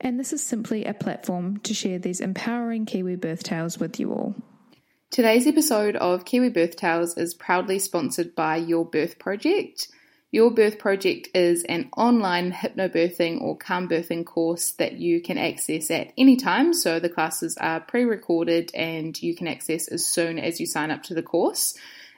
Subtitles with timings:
[0.00, 4.12] and this is simply a platform to share these empowering Kiwi birth tales with you
[4.12, 4.34] all.
[5.10, 9.88] Today's episode of Kiwi Birth Tales is proudly sponsored by Your Birth Project.
[10.32, 15.90] Your Birth Project is an online hypnobirthing or calm birthing course that you can access
[15.90, 16.74] at any time.
[16.74, 20.90] So the classes are pre recorded and you can access as soon as you sign
[20.90, 21.74] up to the course.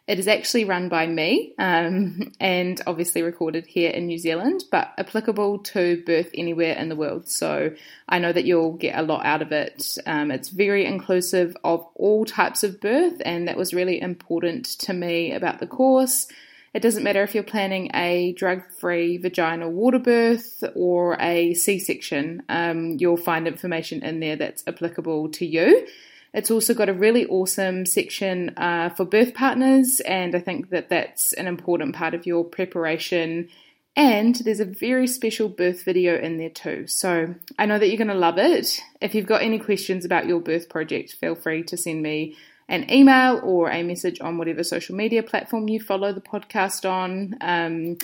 [0.08, 4.90] It is actually run by me um, and obviously recorded here in New Zealand, but
[4.96, 7.28] applicable to birth anywhere in the world.
[7.28, 7.74] So
[8.08, 9.98] I know that you'll get a lot out of it.
[10.06, 14.94] Um, it's very inclusive of all types of birth, and that was really important to
[14.94, 16.26] me about the course.
[16.72, 21.78] It doesn't matter if you're planning a drug free vaginal water birth or a C
[21.78, 25.86] section, um, you'll find information in there that's applicable to you.
[26.34, 30.88] It's also got a really awesome section uh, for birth partners, and I think that
[30.88, 33.48] that's an important part of your preparation.
[33.96, 36.86] And there's a very special birth video in there too.
[36.86, 38.80] So I know that you're going to love it.
[39.00, 42.36] If you've got any questions about your birth project, feel free to send me
[42.68, 47.36] an email or a message on whatever social media platform you follow the podcast on.
[47.40, 47.96] Um,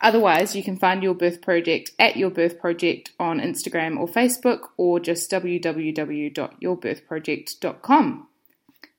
[0.00, 4.70] Otherwise, you can find Your Birth Project at Your Birth Project on Instagram or Facebook,
[4.78, 8.26] or just www.yourbirthproject.com.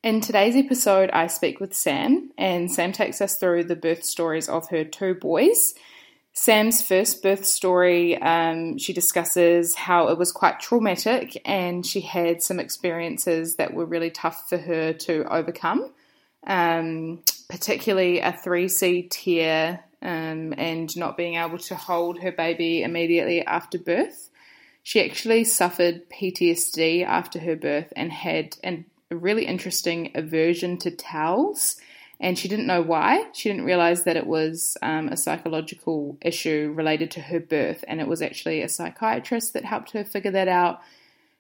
[0.03, 4.50] In today's episode, I speak with Sam, and Sam takes us through the birth stories
[4.50, 5.73] of her two boys.
[6.34, 12.41] Sam's first birth story, um, she discusses how it was quite traumatic and she had
[12.41, 15.91] some experiences that were really tough for her to overcome,
[16.47, 23.45] um, particularly a 3C tear um, and not being able to hold her baby immediately
[23.45, 24.29] after birth.
[24.84, 30.91] She actually suffered PTSD after her birth and had an, a really interesting aversion to
[30.91, 31.78] towels.
[32.19, 33.25] And she didn't know why.
[33.34, 38.00] She didn't realize that it was um, a psychological issue related to her birth, and
[38.00, 40.81] it was actually a psychiatrist that helped her figure that out.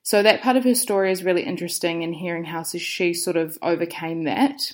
[0.01, 3.59] So, that part of her story is really interesting, and hearing how she sort of
[3.61, 4.73] overcame that.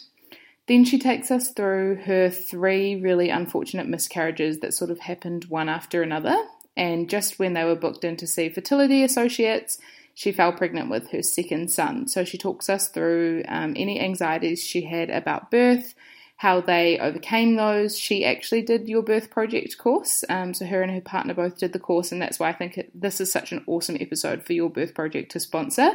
[0.68, 5.70] Then she takes us through her three really unfortunate miscarriages that sort of happened one
[5.70, 6.38] after another.
[6.76, 9.80] And just when they were booked in to see fertility associates,
[10.14, 12.08] she fell pregnant with her second son.
[12.08, 15.96] So she talks us through um, any anxieties she had about birth,
[16.36, 17.98] how they overcame those.
[17.98, 20.24] She actually did your birth project course.
[20.28, 22.78] Um, so her and her partner both did the course, and that's why I think
[22.78, 25.92] it, this is such an awesome episode for your birth project to sponsor.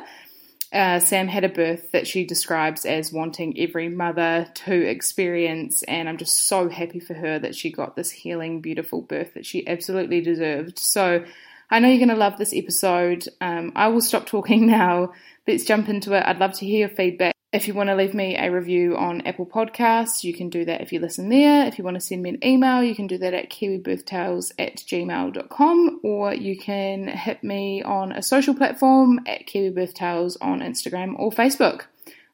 [0.72, 6.08] Uh, Sam had a birth that she describes as wanting every mother to experience, and
[6.08, 9.66] I'm just so happy for her that she got this healing, beautiful birth that she
[9.68, 10.78] absolutely deserved.
[10.78, 11.24] So,
[11.70, 13.26] I know you're going to love this episode.
[13.40, 15.12] Um, I will stop talking now.
[15.46, 16.22] Let's jump into it.
[16.24, 17.31] I'd love to hear your feedback.
[17.52, 20.80] If you want to leave me a review on Apple Podcasts, you can do that
[20.80, 21.66] if you listen there.
[21.66, 24.76] If you want to send me an email, you can do that at kiwibirthtales at
[24.76, 31.30] gmail.com or you can hit me on a social platform at kiwibirthtales on Instagram or
[31.30, 31.82] Facebook.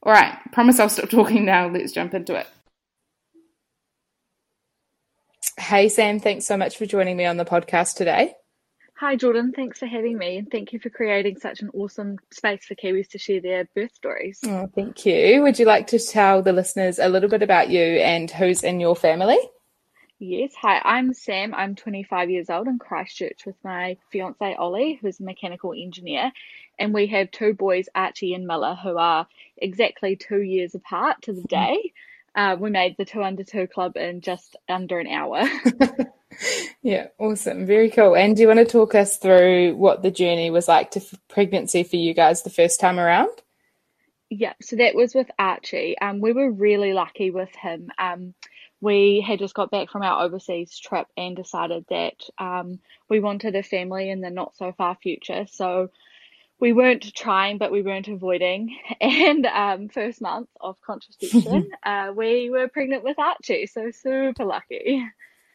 [0.04, 1.68] All right, promise I'll stop talking now.
[1.68, 2.46] Let's jump into it.
[5.58, 8.34] Hey, Sam, thanks so much for joining me on the podcast today.
[9.00, 9.52] Hi, Jordan.
[9.52, 13.06] Thanks for having me, and thank you for creating such an awesome space for Kiwis
[13.10, 14.40] to share their birth stories.
[14.44, 15.40] Oh, thank you.
[15.42, 18.80] Would you like to tell the listeners a little bit about you and who's in
[18.80, 19.38] your family?
[20.18, 20.52] Yes.
[20.60, 21.54] Hi, I'm Sam.
[21.54, 26.32] I'm 25 years old in Christchurch with my fiance Ollie, who's a mechanical engineer,
[26.76, 31.32] and we have two boys, Archie and Miller, who are exactly two years apart to
[31.32, 31.92] the day.
[32.34, 35.44] Uh, we made the two under two club in just under an hour.
[36.82, 37.66] yeah, awesome.
[37.66, 38.16] Very cool.
[38.16, 41.82] And do you want to talk us through what the journey was like to pregnancy
[41.82, 43.30] for you guys the first time around?
[44.30, 45.96] Yeah, so that was with Archie.
[45.98, 47.90] Um, we were really lucky with him.
[47.98, 48.34] Um,
[48.80, 53.56] we had just got back from our overseas trip and decided that um, we wanted
[53.56, 55.46] a family in the not so far future.
[55.50, 55.90] So
[56.60, 58.76] we weren't trying, but we weren't avoiding.
[59.00, 63.66] And um, first month of contraception, uh, we were pregnant with Archie.
[63.66, 65.04] So super lucky.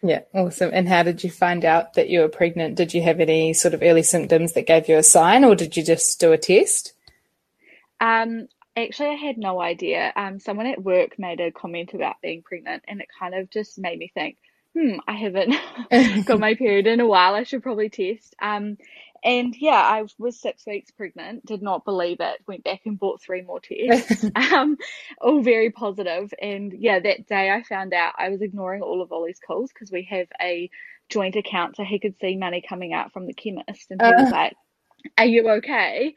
[0.06, 0.72] Yeah, awesome.
[0.74, 2.76] And how did you find out that you were pregnant?
[2.76, 5.78] Did you have any sort of early symptoms that gave you a sign, or did
[5.78, 6.92] you just do a test?
[8.02, 10.12] Um, actually, I had no idea.
[10.14, 13.80] Um, someone at work made a comment about being pregnant, and it kind of just
[13.80, 14.38] made me think,
[14.78, 15.56] hmm, I haven't
[16.26, 17.34] got my period in a while.
[17.34, 18.36] I should probably test.
[18.42, 18.78] Um,
[19.24, 23.22] and yeah, I was six weeks pregnant, did not believe it, went back and bought
[23.22, 24.78] three more tests, um,
[25.22, 26.34] all very positive.
[26.42, 29.92] And yeah, that day I found out I was ignoring all of Ollie's calls because
[29.92, 30.70] we have a
[31.10, 33.92] joint account so he could see money coming out from the chemist.
[33.92, 34.24] And he uh.
[34.24, 34.56] was like,
[35.18, 36.14] Are you okay?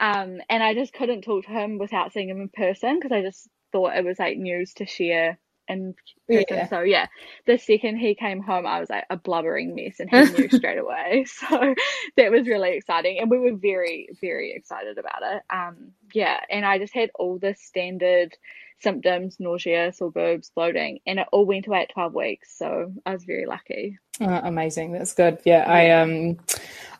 [0.00, 3.22] Um, and I just couldn't talk to him without seeing him in person because I
[3.22, 5.38] just thought it was like news to share
[5.68, 5.94] and
[6.28, 6.68] yeah.
[6.68, 7.06] so yeah
[7.46, 10.78] the second he came home i was like a blubbering mess and he knew straight
[10.78, 11.74] away so
[12.16, 16.64] that was really exciting and we were very very excited about it um yeah and
[16.64, 18.34] i just had all the standard
[18.78, 23.12] symptoms nausea sore boobs bloating and it all went away at 12 weeks so i
[23.12, 26.36] was very lucky oh, amazing that's good yeah, yeah i um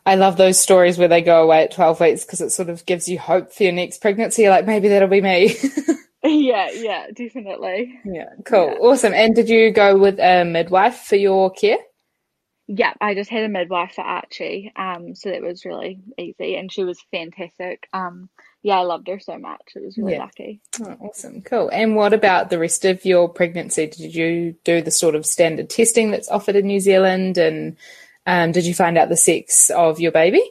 [0.07, 2.85] I love those stories where they go away at 12 weeks because it sort of
[2.85, 4.47] gives you hope for your next pregnancy.
[4.47, 5.53] Like maybe that'll be me.
[6.23, 7.99] yeah, yeah, definitely.
[8.05, 8.67] Yeah, cool.
[8.67, 8.77] Yeah.
[8.79, 9.13] Awesome.
[9.13, 11.77] And did you go with a midwife for your care?
[12.67, 14.73] Yeah, I just had a midwife for Archie.
[14.75, 17.87] Um, so that was really easy and she was fantastic.
[17.93, 18.29] Um,
[18.61, 19.61] yeah, I loved her so much.
[19.75, 20.19] It was really yeah.
[20.19, 20.59] lucky.
[20.81, 21.41] Oh, awesome.
[21.43, 21.69] Cool.
[21.69, 23.87] And what about the rest of your pregnancy?
[23.87, 27.37] Did you do the sort of standard testing that's offered in New Zealand?
[27.37, 27.77] And
[28.25, 30.43] um, did you find out the sex of your baby?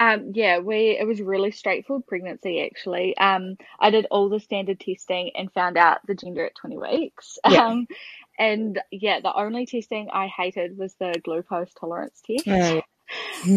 [0.00, 3.16] Um, yeah, we it was really straightforward pregnancy actually.
[3.18, 7.38] Um, I did all the standard testing and found out the gender at 20 weeks.
[7.48, 7.66] Yeah.
[7.66, 7.86] Um,
[8.38, 12.48] and yeah, the only testing I hated was the glucose tolerance test.
[12.48, 12.82] Oh.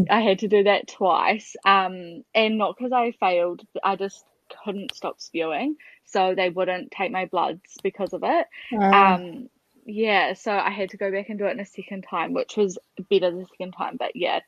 [0.10, 1.56] I had to do that twice.
[1.66, 4.26] Um, and not because I failed, I just
[4.66, 8.48] couldn't stop spewing, so they wouldn't take my bloods because of it.
[8.74, 8.78] Oh.
[8.78, 9.50] Um,
[9.86, 12.56] yeah, so I had to go back and do it in a second time, which
[12.58, 12.78] was
[13.10, 13.98] better the second time.
[13.98, 14.40] But yeah,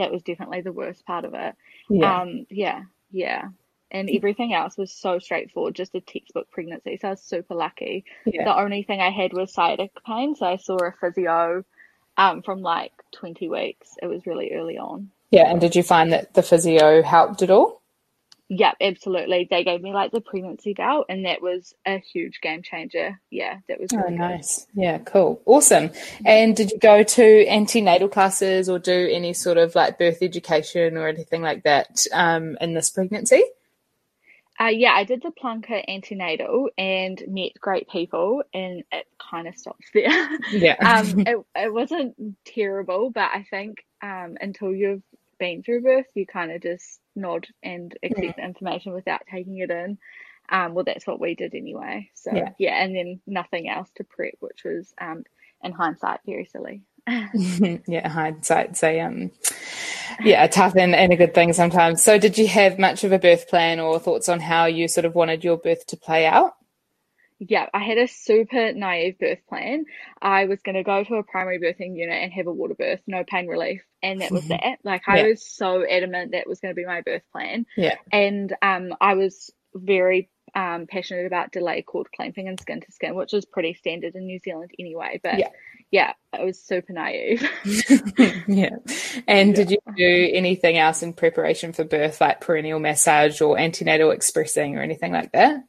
[0.00, 1.54] that was definitely the worst part of it.
[1.88, 2.20] Yeah.
[2.22, 3.48] Um, yeah, yeah.
[3.90, 6.96] And everything else was so straightforward, just a textbook pregnancy.
[6.96, 8.04] So I was super lucky.
[8.24, 8.44] Yeah.
[8.44, 10.36] The only thing I had was sciatic pain.
[10.36, 11.64] So I saw a physio
[12.16, 13.96] um, from like 20 weeks.
[14.00, 15.10] It was really early on.
[15.30, 15.50] Yeah.
[15.50, 17.79] And did you find that the physio helped at all?
[18.52, 19.46] Yep, absolutely.
[19.48, 23.20] They gave me like the pregnancy belt, and that was a huge game changer.
[23.30, 24.66] Yeah, that was really oh, nice.
[24.74, 24.82] Good.
[24.82, 25.90] Yeah, cool, awesome.
[26.26, 30.96] And did you go to antenatal classes or do any sort of like birth education
[30.96, 33.44] or anything like that um, in this pregnancy?
[34.60, 39.56] Uh, yeah, I did the Plunket antenatal and met great people, and it kind of
[39.56, 40.38] stops there.
[40.50, 40.74] Yeah.
[40.74, 45.02] um, it, it wasn't terrible, but I think um, until you've
[45.40, 48.32] been through birth, you kind of just nod and accept yeah.
[48.36, 49.98] the information without taking it in.
[50.48, 52.10] Um, well, that's what we did anyway.
[52.14, 52.50] So yeah.
[52.58, 55.24] yeah, and then nothing else to prep, which was um,
[55.62, 56.82] in hindsight very silly.
[57.86, 59.32] yeah, hindsight's a um,
[60.22, 62.02] yeah, a tough and, and a good thing sometimes.
[62.02, 65.04] So, did you have much of a birth plan or thoughts on how you sort
[65.04, 66.54] of wanted your birth to play out?
[67.40, 69.86] Yeah, I had a super naive birth plan.
[70.20, 73.00] I was going to go to a primary birthing unit and have a water birth,
[73.06, 74.62] no pain relief, and that was mm-hmm.
[74.62, 74.78] that.
[74.84, 77.64] Like I was so adamant that was going to be my birth plan.
[77.78, 82.92] Yeah, and um, I was very um passionate about delay cord clamping and skin to
[82.92, 85.18] skin, which is pretty standard in New Zealand anyway.
[85.22, 85.48] But yeah,
[85.90, 87.48] yeah I was super naive.
[88.48, 88.76] yeah,
[89.26, 89.54] and yeah.
[89.54, 94.76] did you do anything else in preparation for birth, like perineal massage or antenatal expressing
[94.76, 95.64] or anything like that?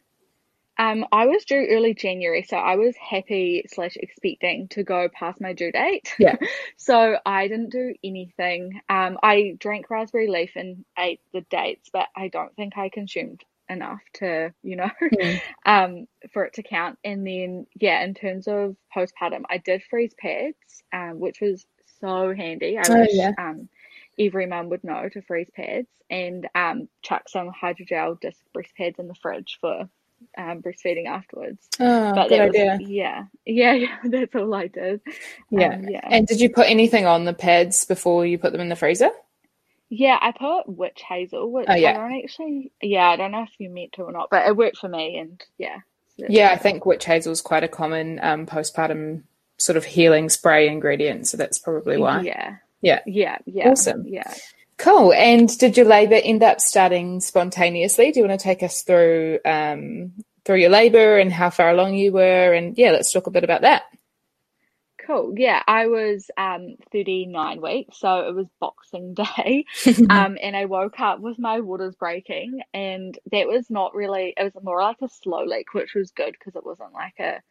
[0.77, 5.39] Um, I was due early January, so I was happy slash expecting to go past
[5.39, 6.13] my due date.
[6.17, 6.37] Yeah.
[6.77, 8.81] so I didn't do anything.
[8.89, 13.43] Um, I drank raspberry leaf and ate the dates, but I don't think I consumed
[13.69, 15.41] enough to, you know, mm.
[15.65, 16.97] um, for it to count.
[17.03, 21.65] And then, yeah, in terms of postpartum, I did freeze pads, um, which was
[21.99, 22.77] so handy.
[22.77, 23.31] I oh, wish, yeah.
[23.37, 23.69] um,
[24.19, 28.99] every mum would know to freeze pads and um, chuck some hydrogel disc breast pads
[28.99, 29.89] in the fridge for
[30.37, 31.67] um, breastfeeding afterwards.
[31.79, 32.77] Oh, but good was, idea.
[32.81, 33.97] Yeah, yeah, yeah.
[34.05, 35.01] That's all I did.
[35.49, 36.01] Yeah, um, yeah.
[36.03, 39.09] And did you put anything on the pads before you put them in the freezer?
[39.89, 41.89] Yeah, I put witch hazel, which oh, yeah.
[41.89, 42.71] I don't actually.
[42.81, 45.17] Yeah, I don't know if you meant to or not, but it worked for me,
[45.17, 45.79] and yeah.
[46.17, 49.23] So yeah, I think witch hazel is quite a common um, postpartum
[49.57, 52.21] sort of healing spray ingredient, so that's probably why.
[52.21, 52.55] Yeah.
[52.81, 53.01] Yeah.
[53.05, 53.37] Yeah.
[53.45, 53.69] Yeah.
[53.69, 54.05] Awesome.
[54.07, 54.33] Yeah.
[54.81, 55.13] Cool.
[55.13, 58.11] And did your labour end up starting spontaneously?
[58.11, 60.13] Do you want to take us through um,
[60.45, 62.53] through your labour and how far along you were.
[62.53, 63.83] And yeah, let's talk a bit about that.
[65.05, 65.33] Cool.
[65.35, 69.13] Yeah, I was um 39 weeks, so it was Boxing
[69.45, 69.65] Day.
[70.09, 74.43] um and I woke up with my waters breaking and that was not really it
[74.43, 77.41] was more like a slow leak, which was good because it wasn't like a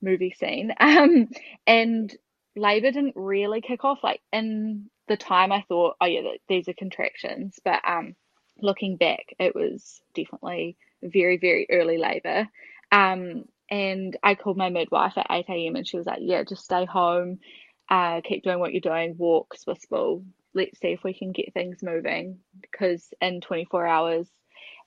[0.00, 0.72] movie scene.
[0.80, 1.28] Um
[1.66, 2.14] and
[2.54, 6.74] labor didn't really kick off like in the time I thought, oh yeah, these are
[6.74, 8.14] contractions, but um
[8.60, 12.48] looking back, it was definitely very very early labor.
[12.90, 15.76] Um and I called my midwife at 8 a.m.
[15.76, 17.38] and she was like, Yeah, just stay home,
[17.88, 20.24] uh, keep doing what you're doing, walk, Swiss ball.
[20.54, 24.28] Let's see if we can get things moving because in 24 hours,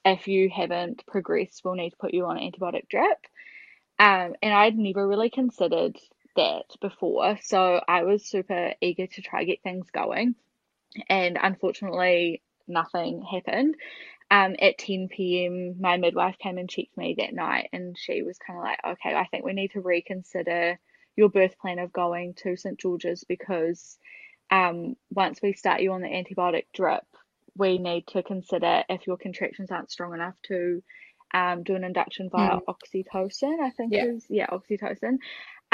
[0.05, 3.17] if you haven't progressed, we'll need to put you on antibiotic drip.
[3.98, 5.98] Um, and I'd never really considered
[6.35, 7.37] that before.
[7.43, 10.35] So I was super eager to try to get things going.
[11.09, 13.75] And unfortunately, nothing happened
[14.31, 18.39] um, at 10 p.m., my midwife came and checked me that night, and she was
[18.39, 20.79] kind of like, okay, I think we need to reconsider
[21.15, 22.79] your birth plan of going to St.
[22.79, 23.97] George's because
[24.51, 27.05] um, once we start you on the antibiotic drip,
[27.55, 30.81] we need to consider if your contractions aren't strong enough to
[31.33, 32.61] um, do an induction via mm.
[32.67, 34.05] oxytocin, I think yeah.
[34.05, 35.17] is, yeah, oxytocin.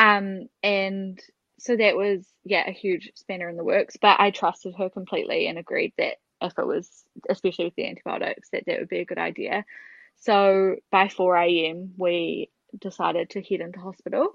[0.02, 1.22] Um, and
[1.60, 5.46] so that was, yeah, a huge spanner in the works, but I trusted her completely
[5.46, 6.90] and agreed that if it was,
[7.30, 9.64] especially with the antibiotics, that that would be a good idea.
[10.18, 14.30] So by 4 a.m., we decided to head into hospital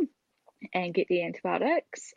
[0.73, 2.15] and get the antibiotics.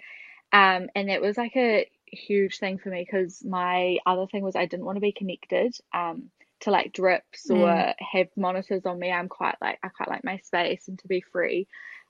[0.53, 4.56] Um, and that was like a huge thing for me because my other thing was
[4.56, 6.29] I didn't want to be connected um,
[6.62, 7.94] to like drips or mm.
[8.00, 9.12] have monitors on me.
[9.12, 11.68] I'm quite like, I quite like my space and to be free.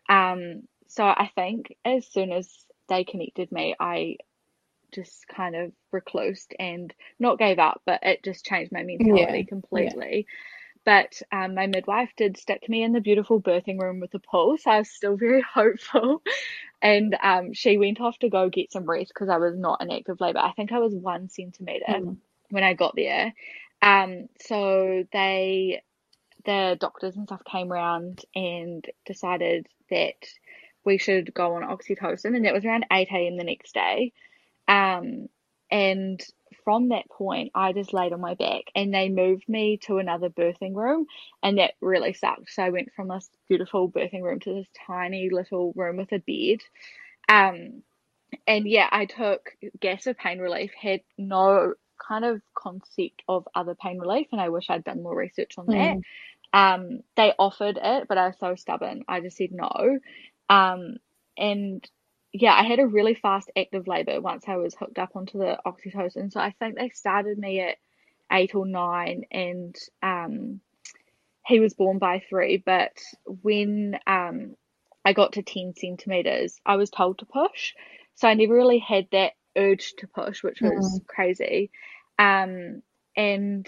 [0.10, 2.50] Um, so I think as soon as
[2.90, 4.18] they connected me, I
[4.92, 9.44] just kind of reclused and not gave up, but it just changed my mentality yeah.
[9.44, 10.28] completely.
[10.28, 10.36] Yeah.
[10.86, 14.58] But um, my midwife did stick me in the beautiful birthing room with a pool,
[14.58, 16.24] so I was still very hopeful.
[16.82, 19.92] And um, she went off to go get some rest because I was not in
[19.92, 20.40] active labour.
[20.40, 22.18] I think I was one centimetre mm.
[22.50, 23.34] when I got there.
[23.82, 25.84] Um, so they,
[26.46, 30.16] the doctors and stuff came around and decided that
[30.86, 33.38] we should go on oxytocin, and that was around 8 a.m.
[33.38, 34.14] the next day.
[34.68, 35.28] Um,
[35.72, 36.22] and
[36.64, 40.30] from that point, I just laid on my back and they moved me to another
[40.30, 41.06] birthing room,
[41.44, 42.52] and that really sucked.
[42.52, 46.20] So I went from this beautiful birthing room to this tiny little room with a
[46.20, 46.60] bed.
[47.28, 47.84] Um,
[48.48, 51.74] and yeah, I took gas of pain relief, had no
[52.08, 55.68] kind of concept of other pain relief, and I wish I'd done more research on
[55.68, 55.98] that.
[55.98, 56.02] Mm.
[56.52, 60.00] Um, they offered it, but I was so stubborn, I just said no.
[60.50, 60.98] Um,
[61.38, 61.88] and
[62.32, 65.58] yeah, I had a really fast active labour once I was hooked up onto the
[65.66, 66.32] oxytocin.
[66.32, 67.78] So I think they started me at
[68.32, 70.62] eight or nine, and um,
[71.46, 72.58] he was born by three.
[72.58, 74.56] But when um,
[75.04, 77.74] I got to 10 centimetres, I was told to push.
[78.16, 81.08] So I never really had that urge to push, which was mm.
[81.08, 81.72] crazy.
[82.20, 82.84] Um,
[83.16, 83.68] and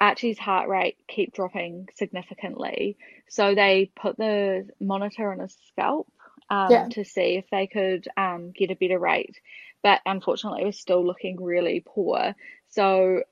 [0.00, 2.96] Archie's heart rate kept dropping significantly.
[3.28, 6.08] So they put the monitor on his scalp
[6.50, 6.88] um, yeah.
[6.90, 9.36] to see if they could um, get a better rate.
[9.82, 12.34] But unfortunately, it was still looking really poor.
[12.70, 13.22] So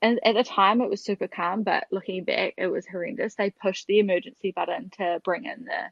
[0.00, 3.34] and at the time, it was super calm, but looking back, it was horrendous.
[3.34, 5.90] They pushed the emergency button to bring in the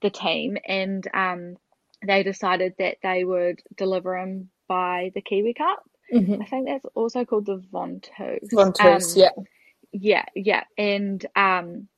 [0.00, 1.56] the team, and um,
[2.06, 5.82] they decided that they would deliver him by the Kiwi Cup.
[6.12, 6.42] Mm-hmm.
[6.42, 8.52] I think that's also called the Ventouse.
[8.52, 9.30] Ventouse, um, yeah,
[9.92, 11.88] yeah, yeah, and um,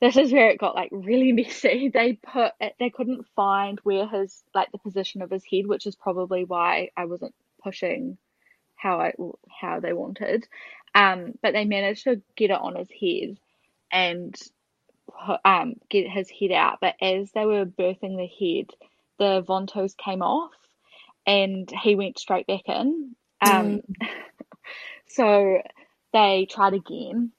[0.00, 1.88] this is where it got like really messy.
[1.88, 5.96] They put they couldn't find where his like the position of his head, which is
[5.96, 8.18] probably why I wasn't pushing
[8.74, 9.14] how I
[9.48, 10.46] how they wanted.
[10.94, 13.38] Um, but they managed to get it on his head
[13.92, 14.34] and
[15.44, 16.78] um get his head out.
[16.80, 18.70] But as they were birthing the head,
[19.18, 20.52] the ventouse came off,
[21.26, 23.14] and he went straight back in.
[23.40, 24.08] Um, mm.
[25.08, 25.62] so
[26.16, 27.30] they tried again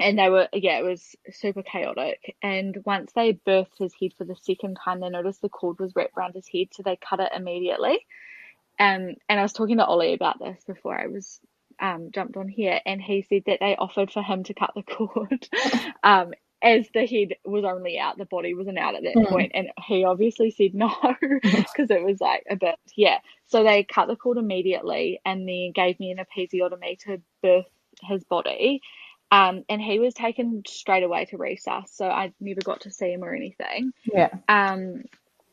[0.00, 2.36] and they were yeah it was super chaotic.
[2.42, 5.94] And once they birthed his head for the second time they noticed the cord was
[5.94, 8.04] wrapped around his head so they cut it immediately.
[8.80, 11.38] Um, and i was talking to ollie about this before i was
[11.80, 14.82] um, jumped on here and he said that they offered for him to cut the
[14.96, 15.48] cord
[16.02, 16.32] um,
[16.64, 19.28] as the head was only out the body wasn't out at that mm.
[19.28, 19.52] point.
[19.54, 23.18] And he obviously said no because it was like a bit yeah.
[23.46, 27.66] So they cut the cord immediately and then gave me an episiotomy to birth
[28.02, 28.80] his body
[29.34, 33.12] um, and he was taken straight away to resus, so I never got to see
[33.12, 33.92] him or anything.
[34.04, 34.30] Yeah.
[34.48, 35.02] Um,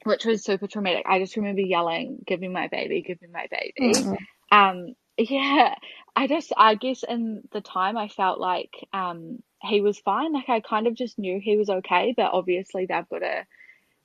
[0.04, 1.06] which was super traumatic.
[1.08, 3.02] I just remember yelling, "Give me my baby!
[3.02, 4.56] Give me my baby!" Mm-hmm.
[4.56, 5.74] Um, yeah.
[6.16, 10.34] I just, I guess, in the time, I felt like um, he was fine.
[10.34, 13.46] Like I kind of just knew he was okay, but obviously they've got to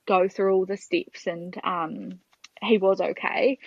[0.06, 2.20] go through all the steps and um,
[2.62, 3.58] he was okay.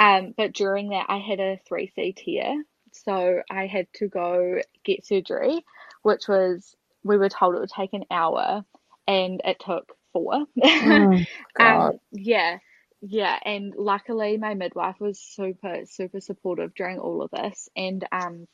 [0.00, 2.62] Um, but during that, I had a 3C tear.
[3.04, 5.64] So I had to go get surgery,
[6.02, 6.74] which was,
[7.04, 8.64] we were told it would take an hour
[9.06, 10.44] and it took four.
[11.60, 12.58] Oh, um, yeah.
[13.00, 13.38] Yeah.
[13.44, 17.68] And luckily, my midwife was super, super supportive during all of this.
[17.76, 18.46] And um,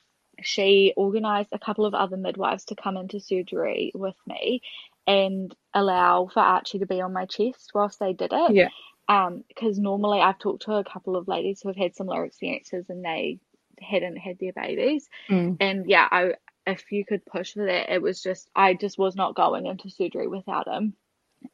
[0.42, 4.62] she organised a couple of other midwives to come into surgery with me
[5.06, 8.54] and allow for Archie to be on my chest whilst they did it.
[8.54, 8.68] Yeah.
[9.06, 12.86] Um, because normally I've talked to a couple of ladies who have had similar experiences
[12.88, 13.38] and they
[13.80, 15.08] hadn't had their babies.
[15.28, 15.56] Mm.
[15.60, 16.34] And yeah, I
[16.66, 19.90] if you could push for that, it was just I just was not going into
[19.90, 20.94] surgery without him.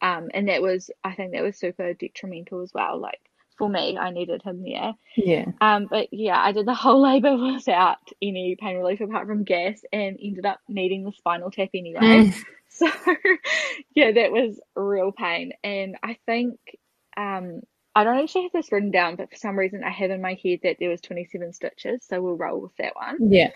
[0.01, 2.99] Um, and that was I think that was super detrimental as well.
[2.99, 3.21] Like
[3.59, 4.95] for me, I needed him there.
[5.17, 5.47] Yeah.
[5.61, 9.81] Um, but yeah, I did the whole labour without any pain relief apart from gas,
[9.93, 12.01] and ended up needing the spinal tap anyway.
[12.01, 12.35] Mm.
[12.73, 12.87] So
[13.97, 15.53] yeah, that was real pain.
[15.65, 16.61] And I think
[17.17, 17.63] um,
[17.95, 20.39] I don't actually have this written down, but for some reason I have in my
[20.43, 23.33] head that there was 27 stitches, so we'll roll with that one.
[23.33, 23.51] Yeah.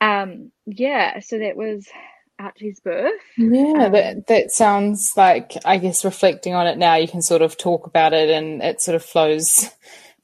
[0.00, 1.88] Um, yeah, so that was
[2.38, 3.12] Archie's birth.
[3.36, 7.42] Yeah, um, that that sounds like I guess reflecting on it now, you can sort
[7.42, 9.70] of talk about it and it sort of flows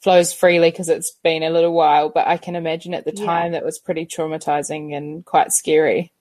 [0.00, 2.10] flows freely because it's been a little while.
[2.10, 3.60] But I can imagine at the time yeah.
[3.60, 6.12] that was pretty traumatizing and quite scary.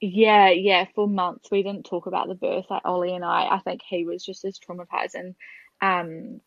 [0.00, 0.86] Yeah, yeah.
[0.94, 2.66] For months we didn't talk about the birth.
[2.70, 5.14] Like Ollie and I, I think he was just as traumatized.
[5.14, 5.34] And
[5.80, 6.40] um,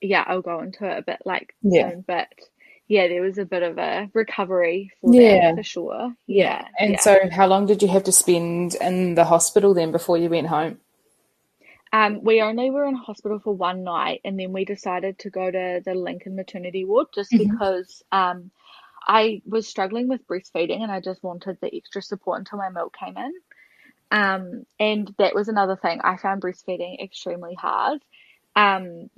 [0.00, 1.90] yeah, I'll go into it a bit like yeah.
[1.90, 2.04] soon.
[2.06, 2.28] But
[2.88, 5.52] yeah, there was a bit of a recovery for yeah.
[5.52, 6.14] that for sure.
[6.26, 6.66] Yeah.
[6.78, 7.00] And yeah.
[7.00, 10.48] so, how long did you have to spend in the hospital then before you went
[10.48, 10.78] home?
[11.92, 15.50] Um, we only were in hospital for one night, and then we decided to go
[15.50, 17.50] to the Lincoln maternity ward just mm-hmm.
[17.50, 18.50] because um,
[19.06, 22.96] I was struggling with breastfeeding, and I just wanted the extra support until my milk
[22.96, 23.32] came in.
[24.12, 26.00] Um, and that was another thing.
[26.02, 28.00] I found breastfeeding extremely hard.
[28.56, 29.10] Um,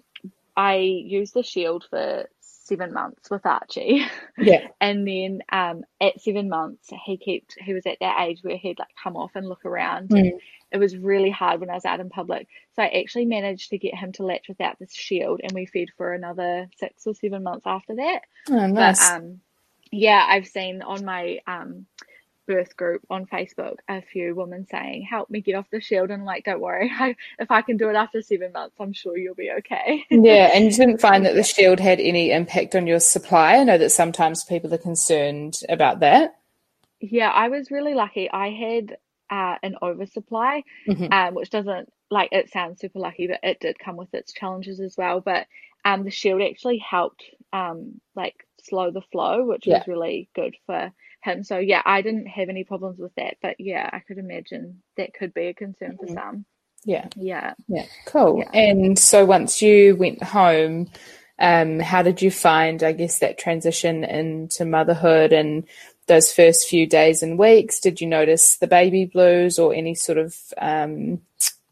[0.56, 4.04] I used the shield for seven months with Archie.
[4.38, 4.68] Yeah.
[4.80, 8.78] and then um, at seven months, he kept, he was at that age where he'd
[8.78, 10.08] like come off and look around.
[10.08, 10.18] Mm.
[10.18, 10.40] And
[10.72, 12.48] it was really hard when I was out in public.
[12.74, 15.88] So I actually managed to get him to latch without the shield and we fed
[15.96, 18.22] for another six or seven months after that.
[18.50, 19.10] Oh, nice.
[19.10, 19.40] But, um,
[19.92, 21.86] yeah, I've seen on my um,
[22.46, 26.22] birth group on Facebook a few women saying, "Help me get off the shield," and
[26.22, 29.16] I'm like, "Don't worry, I, if I can do it after seven months, I'm sure
[29.16, 32.86] you'll be okay." yeah, and you didn't find that the shield had any impact on
[32.86, 33.56] your supply.
[33.56, 36.36] I know that sometimes people are concerned about that.
[37.00, 38.30] Yeah, I was really lucky.
[38.30, 38.96] I had
[39.30, 41.12] uh, an oversupply, mm-hmm.
[41.12, 44.78] um, which doesn't like it sounds super lucky, but it did come with its challenges
[44.78, 45.20] as well.
[45.20, 45.46] But
[45.84, 49.78] um, the shield actually helped um, like slow the flow, which yeah.
[49.78, 51.44] was really good for him.
[51.44, 55.14] So yeah, I didn't have any problems with that, but yeah, I could imagine that
[55.14, 56.06] could be a concern mm-hmm.
[56.06, 56.44] for some.
[56.84, 57.08] Yeah.
[57.16, 57.54] Yeah.
[57.68, 57.86] Yeah.
[58.06, 58.38] Cool.
[58.38, 58.50] Yeah.
[58.52, 60.90] And so once you went home,
[61.38, 65.64] um, how did you find, I guess, that transition into motherhood and
[66.06, 67.80] those first few days and weeks?
[67.80, 71.20] Did you notice the baby blues or any sort of, um,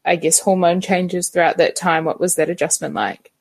[0.04, 2.04] I guess, hormone changes throughout that time?
[2.04, 3.32] What was that adjustment like?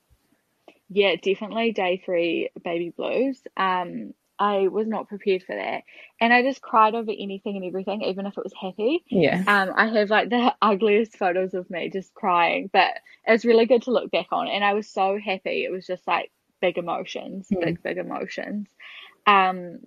[0.89, 3.39] Yeah, definitely day three baby blues.
[3.56, 5.84] Um, I was not prepared for that.
[6.21, 9.04] And I just cried over anything and everything, even if it was happy.
[9.10, 9.43] Yeah.
[9.45, 12.91] Um, I have like the ugliest photos of me just crying, but
[13.28, 14.47] it was really good to look back on.
[14.47, 15.65] And I was so happy.
[15.65, 17.60] It was just like big emotions, mm.
[17.60, 18.69] big, big emotions.
[19.28, 19.80] Um,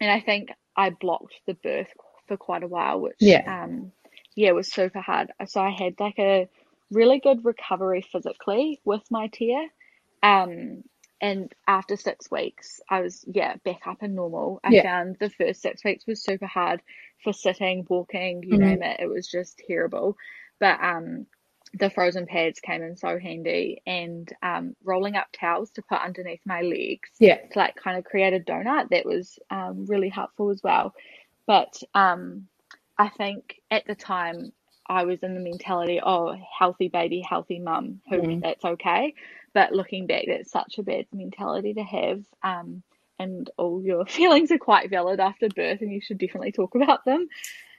[0.00, 1.88] and I think I blocked the birth
[2.28, 3.64] for quite a while, which, yeah.
[3.64, 3.90] um,
[4.36, 5.32] yeah, was super hard.
[5.46, 6.48] So I had like a
[6.92, 9.66] really good recovery physically with my tear.
[10.22, 10.84] Um,
[11.20, 14.60] and after six weeks, I was yeah back up and normal.
[14.62, 14.82] I yeah.
[14.82, 16.82] found the first six weeks was super hard
[17.24, 18.68] for sitting, walking, you mm-hmm.
[18.68, 19.00] name it.
[19.00, 20.16] It was just terrible.
[20.60, 21.26] But um,
[21.74, 26.40] the frozen pads came in so handy, and um, rolling up towels to put underneath
[26.44, 28.90] my legs, yeah, to like kind of create a donut.
[28.90, 30.94] That was um, really helpful as well.
[31.46, 32.46] But um,
[32.98, 34.52] I think at the time
[34.88, 38.42] I was in the mentality, oh, healthy baby, healthy mum, who mm.
[38.42, 39.14] that's okay.
[39.56, 42.22] But looking back, that's such a bad mentality to have.
[42.42, 42.82] Um,
[43.18, 47.06] and all your feelings are quite valid after birth, and you should definitely talk about
[47.06, 47.26] them.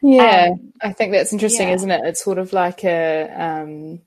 [0.01, 1.75] Yeah, um, I think that's interesting, yeah.
[1.75, 2.01] isn't it?
[2.03, 4.01] It's sort of like a, um,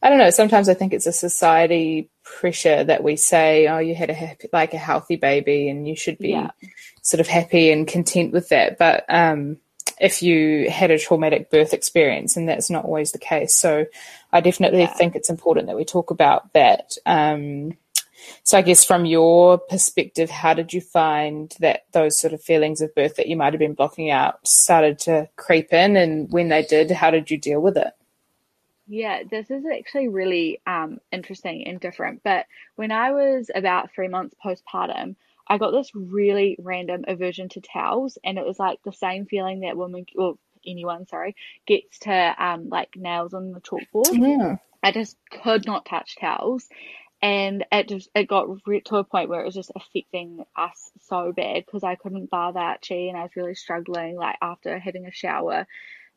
[0.00, 0.30] I don't know.
[0.30, 4.46] Sometimes I think it's a society pressure that we say, "Oh, you had a happy,
[4.52, 6.52] like a healthy baby, and you should be yeah.
[7.02, 9.56] sort of happy and content with that." But um,
[10.00, 13.54] if you had a traumatic birth experience, and that's not always the case.
[13.54, 13.86] So
[14.32, 14.94] I definitely Yeah.
[14.94, 16.96] think it's important that we talk about that.
[17.06, 17.76] Um,
[18.42, 22.80] so I guess from your perspective, how did you find that those sort of feelings
[22.80, 25.96] of birth that you might have been blocking out started to creep in?
[25.96, 27.92] And when they did, how did you deal with it?
[28.86, 32.22] Yeah, this is actually really um, interesting and different.
[32.22, 37.60] But when I was about three months postpartum, I got this really random aversion to
[37.60, 42.34] towels, and it was like the same feeling that women, or anyone, sorry, gets to
[42.38, 44.12] um, like nails on the chalkboard.
[44.12, 44.56] Yeah.
[44.82, 46.68] I just could not touch towels,
[47.22, 51.32] and it just it got to a point where it was just affecting us so
[51.32, 55.12] bad because I couldn't bathe Archie, and I was really struggling like after having a
[55.12, 55.66] shower.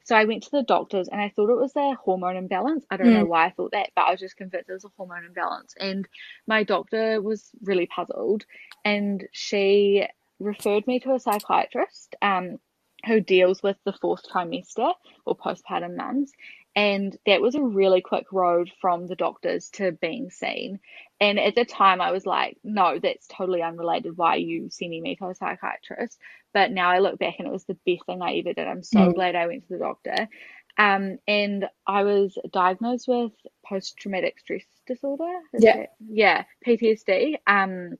[0.07, 2.85] So I went to the doctors and I thought it was a hormone imbalance.
[2.89, 3.13] I don't mm.
[3.15, 5.73] know why I thought that, but I was just convinced it was a hormone imbalance.
[5.77, 6.07] And
[6.47, 8.45] my doctor was really puzzled
[8.85, 10.07] and she
[10.39, 12.57] referred me to a psychiatrist um,
[13.05, 14.93] who deals with the fourth trimester
[15.25, 16.31] or postpartum mums.
[16.77, 20.79] And that was a really quick road from the doctors to being seen.
[21.19, 24.15] And at the time, I was like, no, that's totally unrelated.
[24.15, 26.19] Why are you sending me to a psychiatrist?
[26.53, 28.67] But now I look back and it was the best thing I ever did.
[28.67, 29.15] I'm so mm.
[29.15, 30.29] glad I went to the doctor.
[30.77, 33.31] Um, and I was diagnosed with
[33.65, 35.33] post traumatic stress disorder.
[35.57, 35.87] yeah.
[36.07, 37.37] yeah, PTSD.
[37.47, 37.97] Um,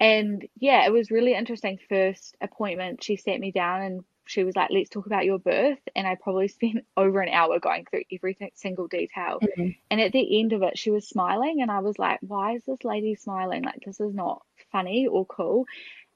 [0.00, 1.78] and yeah, it was really interesting.
[1.88, 5.80] First appointment, she sat me down and she was like, let's talk about your birth.
[5.96, 9.40] And I probably spent over an hour going through every single detail.
[9.42, 9.70] Mm-hmm.
[9.90, 11.62] And at the end of it, she was smiling.
[11.62, 13.64] And I was like, why is this lady smiling?
[13.64, 15.66] Like, this is not funny or cool.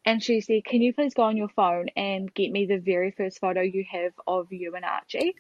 [0.06, 3.10] And she said, can you please go on your phone and get me the very
[3.10, 5.34] first photo you have of you and Archie?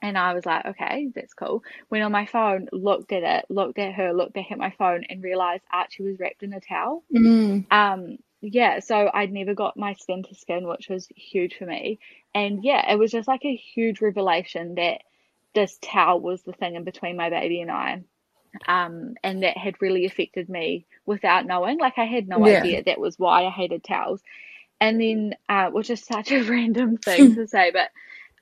[0.00, 1.64] And I was like, okay, that's cool.
[1.90, 5.04] Went on my phone, looked at it, looked at her, looked back at my phone,
[5.08, 7.02] and realized Archie was wrapped in a towel.
[7.12, 7.66] Mm.
[7.72, 11.98] Um, yeah, so I'd never got my skin to skin, which was huge for me.
[12.34, 15.02] And yeah, it was just like a huge revelation that
[15.54, 18.02] this towel was the thing in between my baby and I.
[18.66, 21.78] Um, and that had really affected me without knowing.
[21.78, 22.60] Like I had no yeah.
[22.60, 24.22] idea that was why I hated towels.
[24.80, 27.90] And then, uh, which is such a random thing to say, but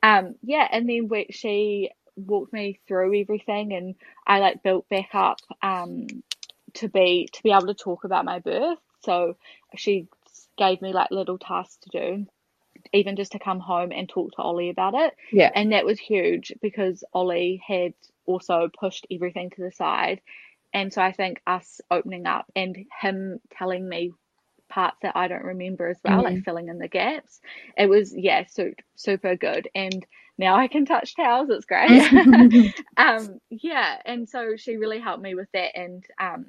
[0.02, 3.94] um, yeah, and then we, she walked me through everything, and
[4.26, 6.06] I like built back up um,
[6.74, 8.78] to be to be able to talk about my birth.
[9.04, 9.36] So
[9.76, 10.08] she
[10.56, 12.26] gave me like little tasks to do,
[12.92, 15.14] even just to come home and talk to Ollie about it.
[15.32, 15.50] Yeah.
[15.54, 20.20] And that was huge because Ollie had also pushed everything to the side.
[20.72, 24.12] And so I think us opening up and him telling me
[24.68, 26.34] parts that I don't remember as well, mm-hmm.
[26.34, 27.40] like filling in the gaps.
[27.76, 29.68] It was, yeah, so, super good.
[29.74, 30.04] And
[30.38, 31.48] now I can touch towels.
[31.50, 32.74] It's great.
[32.96, 33.96] um, yeah.
[34.04, 35.76] And so she really helped me with that.
[35.78, 36.46] And um,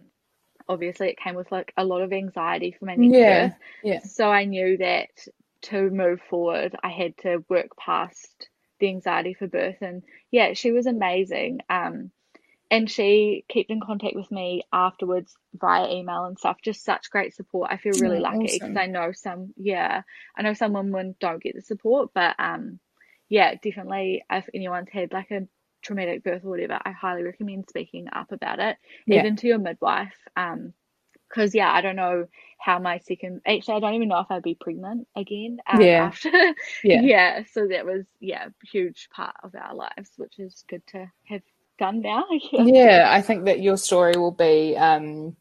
[0.69, 3.57] obviously it came with like a lot of anxiety for my next yeah, birth.
[3.83, 3.99] Yeah.
[4.03, 5.09] So I knew that
[5.63, 8.49] to move forward, I had to work past
[8.79, 9.77] the anxiety for birth.
[9.81, 11.61] And yeah, she was amazing.
[11.69, 12.11] Um,
[12.69, 16.57] and she kept in contact with me afterwards via email and stuff.
[16.61, 17.71] Just such great support.
[17.71, 18.77] I feel really lucky because awesome.
[18.77, 20.01] I know some, yeah,
[20.37, 22.79] I know some women don't get the support, but um,
[23.29, 25.47] yeah, definitely if anyone's had like a
[25.87, 29.19] traumatic birth or whatever, I highly recommend speaking up about it, yeah.
[29.19, 30.15] even to your midwife.
[30.35, 30.73] Um,
[31.27, 34.43] because yeah, I don't know how my second actually I don't even know if I'd
[34.43, 35.57] be pregnant again.
[35.67, 36.05] Um, yeah.
[36.05, 36.31] After
[36.83, 37.01] yeah.
[37.01, 37.43] yeah.
[37.51, 41.41] So that was yeah, huge part of our lives, which is good to have
[41.79, 42.25] done now.
[42.51, 45.35] yeah, I think that your story will be um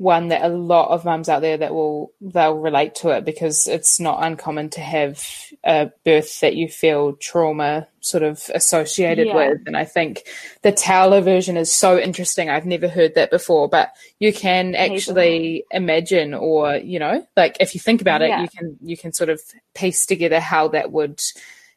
[0.00, 3.66] one that a lot of mums out there that will they'll relate to it because
[3.66, 5.22] it's not uncommon to have
[5.62, 9.36] a birth that you feel trauma sort of associated yeah.
[9.36, 9.58] with.
[9.66, 10.22] And i think
[10.62, 12.48] the towel aversion is so interesting.
[12.48, 17.74] I've never heard that before but you can actually imagine or you know like if
[17.74, 18.40] you think about it yeah.
[18.40, 19.42] you can you can sort of
[19.74, 21.20] piece together how that would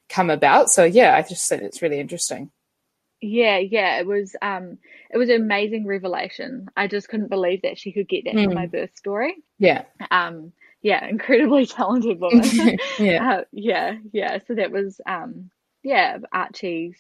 [0.07, 0.69] come about.
[0.69, 2.51] So yeah i just think it's really interesting
[3.23, 4.77] yeah, yeah, it was um
[5.09, 6.67] it was an amazing revelation.
[6.75, 8.45] I just couldn't believe that she could get that mm.
[8.45, 9.35] from my birth story.
[9.57, 9.85] Yeah.
[10.11, 12.43] Um yeah, incredibly talented woman.
[12.99, 13.31] yeah.
[13.31, 14.39] Uh, yeah, yeah.
[14.45, 15.49] So that was um
[15.83, 16.97] yeah, Archie's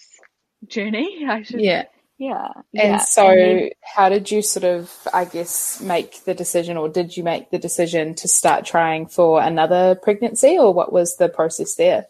[0.65, 1.25] journey.
[1.29, 1.85] I should Yeah.
[2.17, 2.47] Yeah.
[2.73, 2.97] And yeah.
[2.99, 7.17] so and then, how did you sort of I guess make the decision or did
[7.17, 11.75] you make the decision to start trying for another pregnancy or what was the process
[11.75, 12.05] there?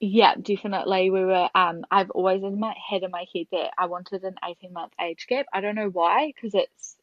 [0.00, 1.10] Yeah, definitely.
[1.10, 1.48] We were.
[1.54, 4.92] Um, I've always in my head in my head that I wanted an eighteen month
[5.00, 5.46] age gap.
[5.52, 6.96] I don't know why, because it's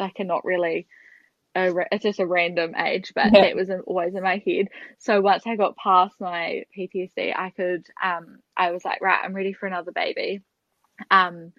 [0.00, 0.88] like a not really.
[1.56, 3.42] A, it's just a random age, but yeah.
[3.42, 4.68] that was always in my head.
[4.98, 7.86] So once I got past my PTSD, I could.
[8.02, 10.42] Um, I was like, right, I'm ready for another baby.
[11.10, 11.52] Um,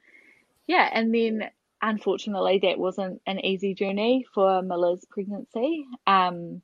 [0.67, 1.49] yeah, and then
[1.81, 5.85] unfortunately, that wasn't an easy journey for Miller's pregnancy.
[6.07, 6.61] Um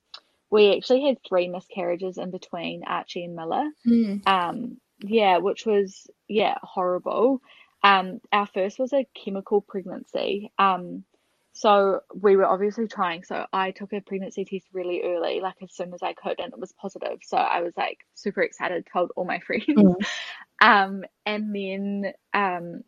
[0.49, 3.69] we actually had three miscarriages in between Archie and Miller.
[3.85, 4.27] Mm.
[4.27, 7.41] Um, yeah, which was yeah horrible.
[7.83, 10.51] Um, our first was a chemical pregnancy.
[10.57, 11.03] Um,
[11.53, 13.23] So we were obviously trying.
[13.23, 16.53] So I took a pregnancy test really early, like as soon as I could, and
[16.53, 17.19] it was positive.
[17.23, 19.65] So I was like super excited, told all my friends.
[19.67, 19.95] Mm.
[20.61, 22.83] Um, and then um,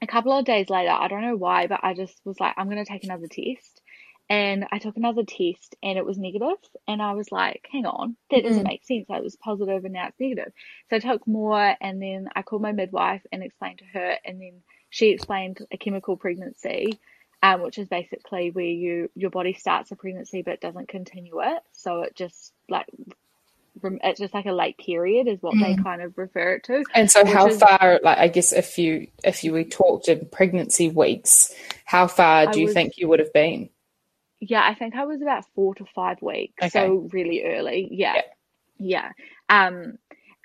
[0.00, 2.70] a couple of days later, I don't know why, but I just was like, I'm
[2.70, 3.82] going to take another test.
[4.28, 6.58] And I took another test and it was negative.
[6.88, 8.68] And I was like, hang on, that doesn't mm.
[8.68, 9.06] make sense.
[9.08, 10.52] I was positive and now it's negative.
[10.90, 14.16] So I took more and then I called my midwife and explained to her.
[14.24, 16.98] And then she explained a chemical pregnancy,
[17.42, 21.62] um, which is basically where you your body starts a pregnancy but doesn't continue it.
[21.72, 22.86] So it just like
[23.82, 25.60] it's just like a late period is what mm.
[25.60, 26.84] they kind of refer it to.
[26.94, 30.26] And so how is, far like I guess if you if you we talked in
[30.32, 33.68] pregnancy weeks, how far do you was, think you would have been?
[34.40, 36.54] Yeah, I think I was about four to five weeks.
[36.62, 36.68] Okay.
[36.68, 37.88] So really early.
[37.90, 38.14] Yeah.
[38.16, 38.22] yeah.
[38.78, 39.12] Yeah.
[39.48, 39.98] Um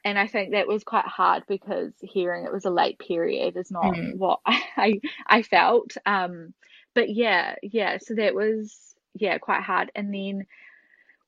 [0.04, 3.70] and I think that was quite hard because hearing it was a late period is
[3.70, 4.18] not mm.
[4.18, 5.96] what I I felt.
[6.06, 6.54] Um
[6.94, 9.92] but yeah, yeah, so that was yeah, quite hard.
[9.96, 10.46] And then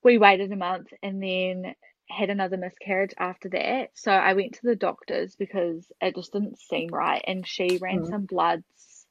[0.02, 1.74] we waited a month and then
[2.08, 3.90] had another miscarriage after that.
[3.94, 7.22] So I went to the doctors because it just didn't seem right.
[7.26, 8.08] And she ran mm.
[8.08, 9.06] some bloods,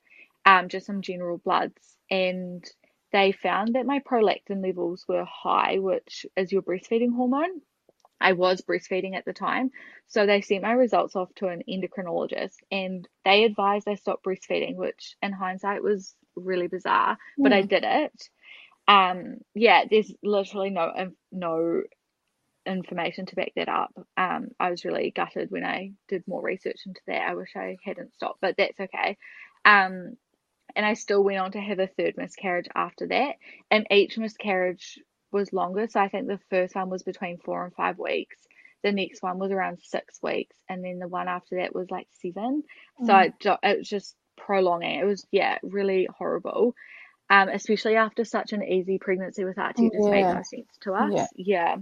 [0.45, 2.63] um, just some general bloods, and
[3.13, 7.62] they found that my prolactin levels were high, which is your breastfeeding hormone.
[8.19, 9.71] I was breastfeeding at the time.
[10.08, 14.76] So they sent my results off to an endocrinologist and they advised I stop breastfeeding,
[14.76, 18.30] which in hindsight was really bizarre, but I did it.
[18.88, 21.84] Um, yeah, there's literally no no
[22.65, 23.91] information to back that up.
[24.17, 27.30] Um, I was really gutted when I did more research into that.
[27.30, 29.17] I wish I hadn't stopped, but that's okay.
[29.65, 30.17] Um,
[30.75, 33.36] and I still went on to have a third miscarriage after that,
[33.69, 34.99] and each miscarriage
[35.31, 35.88] was longer.
[35.88, 38.38] So I think the first one was between four and five weeks.
[38.83, 42.07] The next one was around six weeks, and then the one after that was like
[42.21, 42.63] seven.
[43.01, 43.05] Mm.
[43.05, 44.99] So it, it was just prolonging.
[44.99, 46.75] It was yeah, really horrible.
[47.29, 50.12] Um, especially after such an easy pregnancy with Archie, it just yeah.
[50.12, 51.12] made no sense to us.
[51.13, 51.27] Yeah.
[51.38, 51.75] yeah.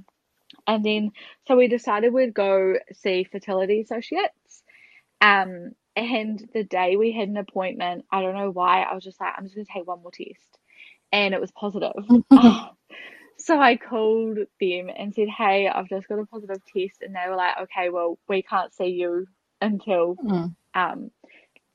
[0.68, 1.12] And then,
[1.48, 4.64] so we decided we'd go see fertility associates.
[5.20, 9.20] Um, and the day we had an appointment, I don't know why, I was just
[9.20, 10.58] like, I'm just going to take one more test.
[11.12, 11.92] And it was positive.
[13.38, 17.02] so I called them and said, Hey, I've just got a positive test.
[17.02, 19.28] And they were like, Okay, well, we can't see you
[19.60, 20.56] until mm.
[20.74, 21.12] um,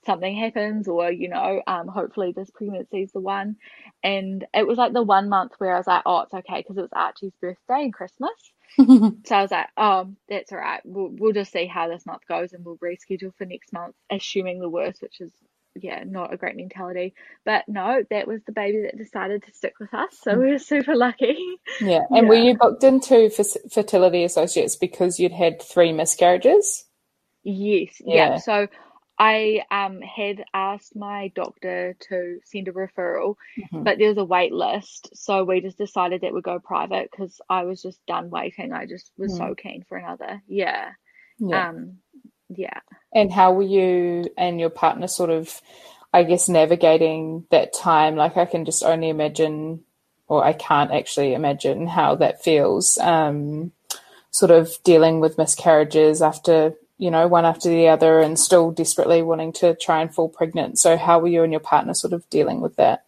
[0.07, 3.57] something happens or you know um, hopefully this pregnancy is the one.
[4.03, 6.79] And it was like the one month where i was like oh it's okay because
[6.79, 8.31] it was archie's birthday and christmas.
[8.79, 10.81] So i was like oh that's all right.
[10.85, 14.61] We'll, we'll just see how this month goes and we'll reschedule for next month assuming
[14.61, 15.33] the worst which is
[15.75, 17.14] yeah not a great mentality.
[17.45, 20.19] But no that was the baby that decided to stick with us.
[20.23, 21.37] So we were super lucky.
[21.81, 22.01] Yeah.
[22.11, 22.29] And yeah.
[22.29, 23.31] were you booked into
[23.71, 26.85] fertility associates because you'd had three miscarriages?
[27.49, 28.03] Yes.
[28.05, 28.37] Yeah, yeah.
[28.38, 28.66] so
[29.18, 33.83] I um, had asked my doctor to send a referral, mm-hmm.
[33.83, 35.11] but there was a wait list.
[35.14, 38.72] So we just decided that we'd go private because I was just done waiting.
[38.72, 39.38] I just was mm.
[39.38, 40.42] so keen for another.
[40.46, 40.90] Yeah.
[41.38, 41.68] Yeah.
[41.68, 41.98] Um,
[42.48, 42.81] yeah.
[43.12, 45.61] And how were you and your partner sort of,
[46.12, 48.16] I guess, navigating that time?
[48.16, 49.83] Like, I can just only imagine,
[50.29, 52.98] or I can't actually imagine how that feels.
[52.98, 53.72] Um,
[54.31, 59.22] sort of dealing with miscarriages after you know, one after the other and still desperately
[59.22, 60.78] wanting to try and fall pregnant.
[60.78, 63.04] So, how were you and your partner sort of dealing with that?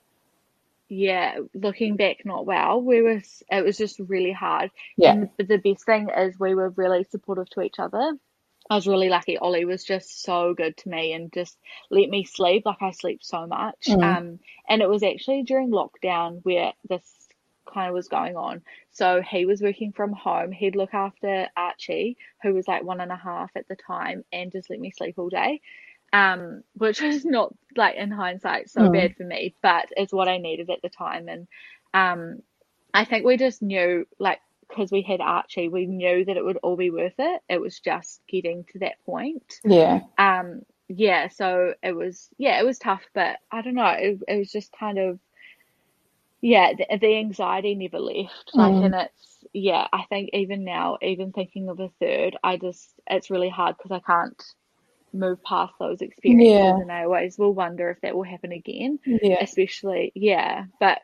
[0.89, 2.81] Yeah, looking back, not well.
[2.81, 4.71] We were, it was just really hard.
[4.97, 5.13] Yeah.
[5.13, 8.15] And the best thing is we were really supportive to each other.
[8.71, 9.39] I was really lucky.
[9.39, 11.57] Ollie was just so good to me and just
[11.91, 12.65] let me sleep.
[12.67, 13.87] Like I sleep so much.
[13.87, 14.03] Mm.
[14.03, 17.03] Um, and it was actually during lockdown where this
[17.73, 18.63] kind of was going on.
[18.91, 20.53] So he was working from home.
[20.53, 24.53] He'd look after Archie, who was like one and a half at the time, and
[24.53, 25.61] just let me sleep all day.
[26.13, 28.93] Um, which was not like in hindsight so mm.
[28.93, 31.29] bad for me, but it's what I needed at the time.
[31.29, 31.47] And
[31.95, 32.43] um,
[32.95, 36.59] I think we just knew like because we had Archie, we knew that it would
[36.59, 37.43] all be worth it.
[37.49, 39.61] It was just getting to that point.
[39.65, 40.01] Yeah.
[40.19, 40.63] Um.
[40.89, 41.29] Yeah.
[41.29, 42.29] So it was.
[42.39, 43.87] Yeah, it was tough, but I don't know.
[43.87, 45.19] It, it was just kind of
[46.41, 48.51] yeah, the, the anxiety never left.
[48.55, 48.85] Like, mm.
[48.87, 53.31] and it's, yeah, I think even now, even thinking of a third, I just, it's
[53.31, 54.43] really hard because I can't
[55.13, 56.53] move past those experiences.
[56.53, 56.77] Yeah.
[56.77, 58.99] And I always will wonder if that will happen again.
[59.05, 59.39] Yeah.
[59.41, 60.65] Especially, yeah.
[60.79, 61.01] But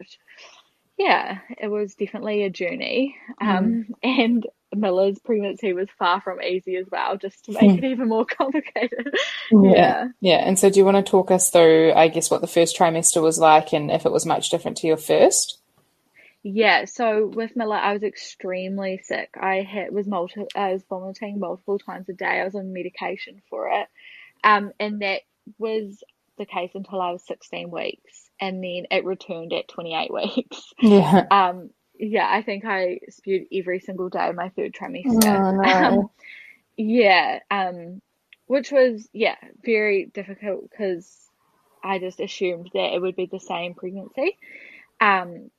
[0.97, 3.17] yeah, it was definitely a journey.
[3.43, 3.59] Mm.
[3.59, 8.09] Um, and Miller's pregnancy was far from easy as well, just to make it even
[8.09, 9.15] more complicated.
[9.51, 9.73] Yeah.
[9.75, 10.09] yeah.
[10.21, 10.47] Yeah.
[10.47, 13.23] And so do you want to talk us through, I guess, what the first trimester
[13.23, 15.59] was like and if it was much different to your first?
[16.47, 19.31] Yeah, so with Miller, I was extremely sick.
[19.35, 22.39] I had was multi, I was vomiting multiple times a day.
[22.39, 23.89] I was on medication for it,
[24.45, 25.23] um, and that
[25.57, 26.05] was
[26.37, 28.24] the case until I was 16 weeks.
[28.40, 30.73] And then it returned at 28 weeks.
[30.83, 31.27] Yeah.
[31.31, 35.25] Um, yeah, I think I spewed every single day of my third trimester.
[35.25, 35.62] Oh, no.
[36.01, 36.11] Um,
[36.77, 38.03] yeah, um,
[38.47, 41.09] which was yeah very difficult because
[41.85, 44.37] I just assumed that it would be the same pregnancy.
[45.01, 45.51] Um,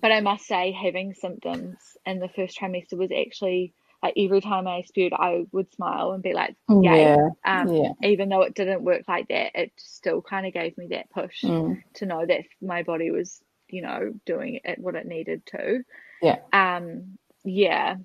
[0.00, 3.72] but I must say, having symptoms in the first trimester was actually
[4.04, 7.92] like every time I spewed, I would smile and be like, "Yay!" Yeah, Um, yeah.
[8.02, 11.42] Even though it didn't work like that, it still kind of gave me that push
[11.42, 11.82] Mm.
[11.94, 15.84] to know that my body was, you know, doing it what it needed to.
[16.22, 16.38] Yeah.
[16.52, 17.96] Um, yeah.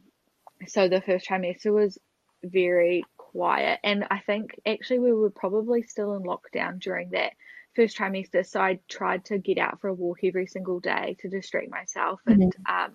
[0.68, 1.98] So the first trimester was
[2.44, 7.34] very quiet, and I think actually we were probably still in lockdown during that
[7.76, 8.46] first trimester.
[8.46, 12.22] So I tried to get out for a walk every single day to distract myself,
[12.26, 12.94] and um,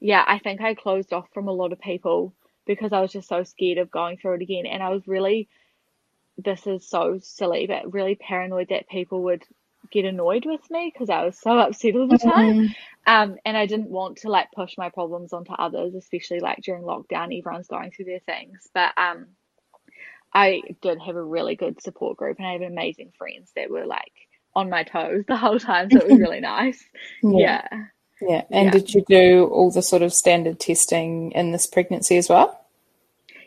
[0.00, 2.34] yeah, I think I closed off from a lot of people
[2.66, 5.48] because I was just so scared of going through it again, and I was really
[6.38, 9.42] this is so silly, but really paranoid that people would
[9.90, 12.56] get annoyed with me because I was so upset all the time.
[13.06, 16.82] Um, and I didn't want to like push my problems onto others, especially like during
[16.82, 18.68] lockdown, everyone's going through their things.
[18.74, 19.28] But um,
[20.34, 23.86] I did have a really good support group, and I have amazing friends that were
[23.86, 24.12] like
[24.54, 26.84] on my toes the whole time, so it was really nice.
[27.22, 27.62] Yeah.
[27.70, 27.84] Yeah.
[28.20, 28.44] Yeah.
[28.52, 28.72] And Yeah.
[28.72, 32.60] did you do all the sort of standard testing in this pregnancy as well?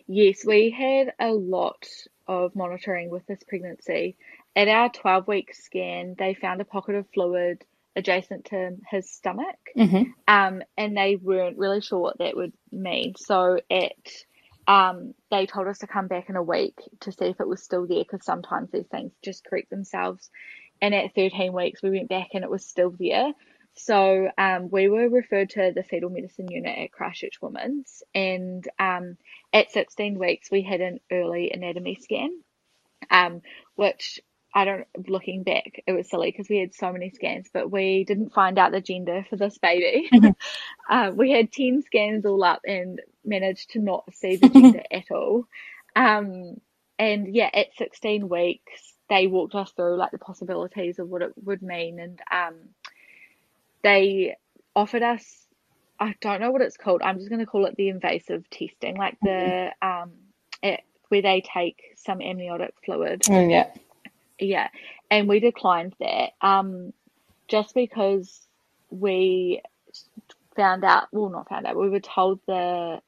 [0.07, 1.87] Yes, we had a lot
[2.27, 4.17] of monitoring with this pregnancy.
[4.55, 7.63] At our 12 week scan, they found a pocket of fluid
[7.95, 10.11] adjacent to his stomach, Mm-hmm.
[10.27, 13.15] um, and they weren't really sure what that would mean.
[13.17, 13.93] So at
[14.67, 17.63] um, they told us to come back in a week to see if it was
[17.63, 20.29] still there because sometimes these things just correct themselves.
[20.81, 23.31] And at 13 weeks, we went back and it was still there.
[23.75, 29.17] So um, we were referred to the fetal medicine unit at Christchurch Women's, and um,
[29.53, 32.41] at 16 weeks we had an early anatomy scan,
[33.09, 33.41] um,
[33.75, 34.19] which
[34.53, 34.87] I don't.
[35.07, 38.57] Looking back, it was silly because we had so many scans, but we didn't find
[38.57, 40.09] out the gender for this baby.
[40.89, 45.11] uh, we had 10 scans all up and managed to not see the gender at
[45.11, 45.45] all.
[45.95, 46.59] Um,
[46.97, 51.33] and yeah, at 16 weeks, they walked us through like the possibilities of what it
[51.43, 52.55] would mean, and um,
[53.83, 54.35] they
[54.75, 55.47] offered us
[55.99, 57.01] I don't know what it's called.
[57.03, 60.11] I'm just going to call it the invasive testing, like the um,
[60.63, 63.23] it, where they take some amniotic fluid.
[63.27, 63.67] Mm, yeah.
[64.39, 64.69] Yeah,
[65.11, 66.93] and we declined that um,
[67.49, 68.47] just because
[68.89, 69.61] we
[70.55, 71.07] found out.
[71.11, 71.77] Well, not found out.
[71.77, 73.01] We were told the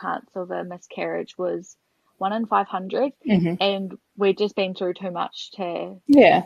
[0.00, 1.76] chance of a miscarriage was
[2.16, 6.44] one in five hundred, hmm and we'd just been through too much to Yeah.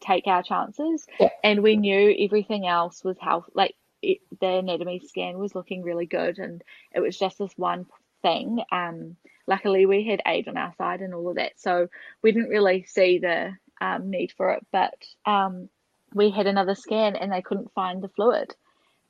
[0.00, 1.06] Take our chances.
[1.18, 1.30] Yeah.
[1.42, 6.06] And we knew everything else was health, like it, the anatomy scan was looking really
[6.06, 6.62] good, and
[6.94, 7.86] it was just this one
[8.22, 8.62] thing.
[8.70, 11.88] Um, luckily we had aid on our side and all of that, so
[12.22, 14.66] we didn't really see the um, need for it.
[14.72, 14.94] But
[15.26, 15.68] um,
[16.14, 18.54] we had another scan, and they couldn't find the fluid.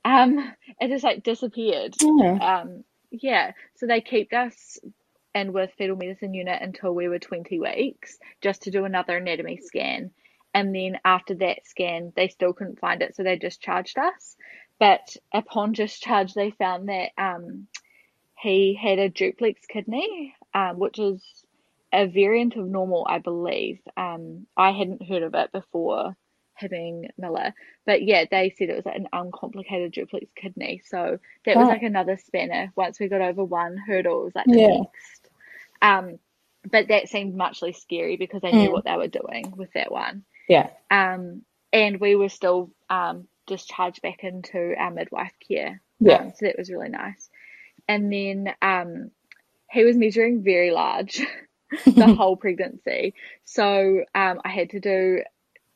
[0.04, 1.94] Um, it just like disappeared.
[2.00, 2.60] Yeah.
[2.60, 4.78] Um, yeah, so they kept us
[5.34, 9.58] and with fetal medicine unit until we were 20 weeks just to do another anatomy
[9.58, 10.10] scan.
[10.54, 14.36] And then after that scan, they still couldn't find it, so they discharged us.
[14.80, 17.68] But upon discharge, they found that um,
[18.40, 21.22] he had a duplex kidney, um, which is
[21.92, 23.80] a variant of normal, I believe.
[23.96, 26.16] Um, I hadn't heard of it before
[26.54, 27.54] having Miller,
[27.86, 30.82] but yeah, they said it was like an uncomplicated duplex kidney.
[30.86, 32.72] So that was like another spanner.
[32.76, 34.76] Once we got over one hurdle, it was like the Yeah.
[34.76, 35.30] next.
[35.82, 36.18] Um,
[36.70, 38.72] but that seemed much less scary because they knew Mm.
[38.72, 40.24] what they were doing with that one.
[40.48, 40.70] Yeah.
[40.90, 45.80] Um, and we were still um, discharged back into our midwife care.
[46.00, 46.16] Yeah.
[46.16, 47.28] Um, so that was really nice.
[47.86, 49.10] And then um,
[49.70, 51.20] he was measuring very large
[51.84, 53.14] the whole pregnancy.
[53.44, 55.22] So um, I had to do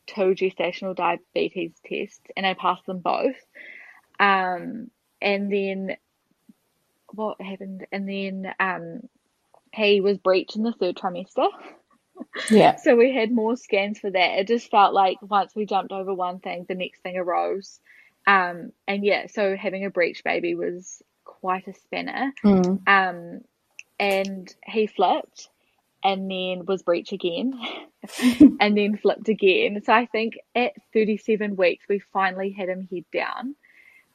[0.06, 3.37] two gestational diabetes tests and I passed them both.
[4.18, 5.96] Um, and then
[7.11, 7.87] what happened?
[7.92, 9.08] And then um,
[9.72, 11.48] he was breached in the third trimester.
[12.50, 12.76] Yeah.
[12.82, 14.38] So we had more scans for that.
[14.38, 17.80] It just felt like once we jumped over one thing, the next thing arose.
[18.26, 22.32] Um, and yeah, so having a breech baby was quite a spinner.
[22.44, 22.80] Mm.
[22.87, 23.40] Um,
[23.98, 25.48] and he flipped
[26.04, 27.58] and then was breech again
[28.61, 29.80] and then flipped again.
[29.85, 33.54] So I think at 37 weeks, we finally had him head down.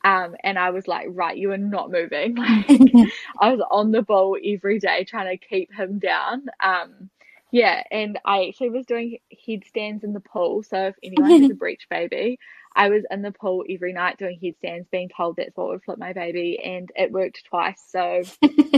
[0.04, 2.38] Um, and I was like, right, you are not moving.
[2.70, 6.46] Like, I was on the ball every day trying to keep him down.
[6.60, 7.10] Um,
[7.58, 10.62] yeah, and I actually was doing headstands in the pool.
[10.62, 12.38] So if anyone has a breech baby,
[12.76, 15.98] I was in the pool every night doing headstands, being told that's what would flip
[15.98, 17.82] my baby, and it worked twice.
[17.90, 18.22] So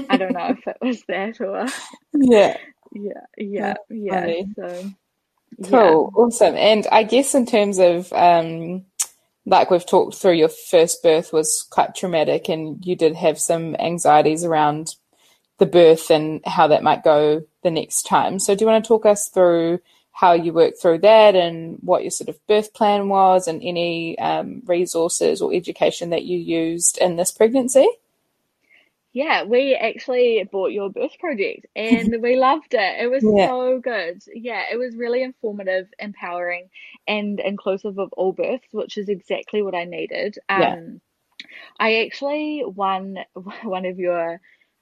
[0.09, 1.65] I don't know if it was that or
[2.13, 2.55] Yeah.
[2.93, 4.43] yeah, yeah, yeah.
[4.55, 4.91] So
[5.65, 6.21] Cool, yeah.
[6.21, 6.55] awesome.
[6.55, 8.86] And I guess in terms of um,
[9.45, 13.75] like we've talked through, your first birth was quite traumatic, and you did have some
[13.75, 14.95] anxieties around
[15.60, 18.39] the birth and how that might go the next time.
[18.39, 19.80] So, do you want to talk us through
[20.12, 24.18] how you worked through that and what your sort of birth plan was, and any
[24.20, 27.88] um, resources or education that you used in this pregnancy?
[29.12, 33.03] Yeah, we actually bought your birth project and we loved it.
[33.03, 33.47] It was yeah.
[33.47, 34.22] so good.
[34.34, 36.70] Yeah, it was really informative, empowering,
[37.07, 40.38] and inclusive of all births, which is exactly what I needed.
[40.47, 40.80] Um, yeah.
[41.80, 43.18] I actually won
[43.64, 44.39] one of your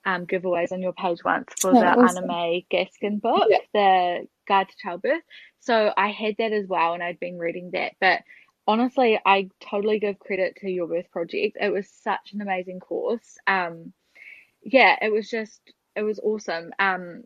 [0.07, 2.23] um, giveaways on your page once for oh, the awesome.
[2.23, 3.57] Anna Gaskin book, yeah.
[3.73, 5.21] the Guide to Childbirth.
[5.59, 7.91] So I had that as well, and I'd been reading that.
[7.99, 8.21] But
[8.65, 11.57] honestly, I totally give credit to your birth project.
[11.59, 13.37] It was such an amazing course.
[13.47, 13.91] Um,
[14.63, 15.59] yeah, it was just
[15.97, 16.71] it was awesome.
[16.79, 17.25] Um,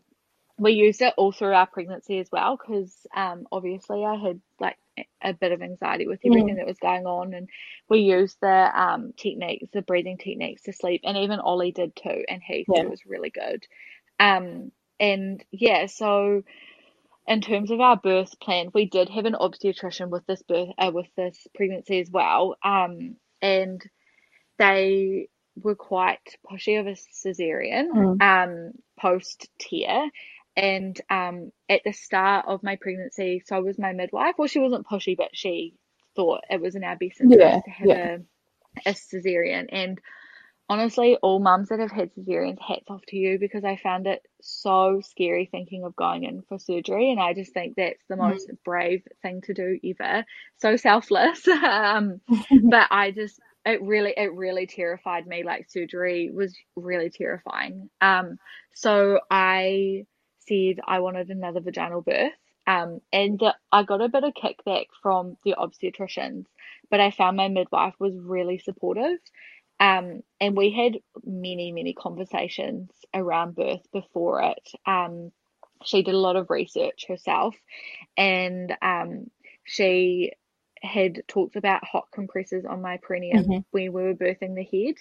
[0.58, 4.76] we used it all through our pregnancy as well because um, obviously I had like
[5.22, 6.58] a bit of anxiety with everything mm.
[6.58, 7.48] that was going on, and
[7.88, 8.48] we used the
[8.80, 12.82] um, techniques, the breathing techniques to sleep, and even Ollie did too, and he yeah.
[12.82, 13.66] it was really good.
[14.20, 16.42] Um, and yeah, so
[17.26, 20.90] in terms of our birth plan, we did have an obstetrician with this birth uh,
[20.92, 23.82] with this pregnancy as well, um, and
[24.58, 25.28] they
[25.60, 28.22] were quite pushy of a cesarean mm.
[28.22, 30.08] um, post tear.
[30.56, 34.34] And um, at the start of my pregnancy, so was my midwife.
[34.36, 35.74] Well, she wasn't pushy, but she
[36.14, 38.16] thought it was in our best interest yeah, to have yeah.
[38.86, 39.66] a, a cesarean.
[39.72, 39.98] And
[40.68, 44.20] honestly, all mums that have had cesareans, hats off to you because I found it
[44.42, 47.10] so scary thinking of going in for surgery.
[47.10, 48.56] And I just think that's the most mm.
[48.64, 50.24] brave thing to do ever.
[50.58, 51.48] So selfless.
[51.48, 52.20] um,
[52.70, 58.36] but I just it really it really terrified me like surgery was really terrifying um
[58.74, 60.04] so i
[60.46, 62.32] said i wanted another vaginal birth
[62.66, 66.44] um and i got a bit of kickback from the obstetricians
[66.90, 69.18] but i found my midwife was really supportive
[69.80, 75.32] um and we had many many conversations around birth before it um
[75.84, 77.54] she did a lot of research herself
[78.16, 79.26] and um
[79.64, 80.32] she
[80.82, 83.52] had talked about hot compressors on my perineum mm-hmm.
[83.52, 84.96] when we were birthing the head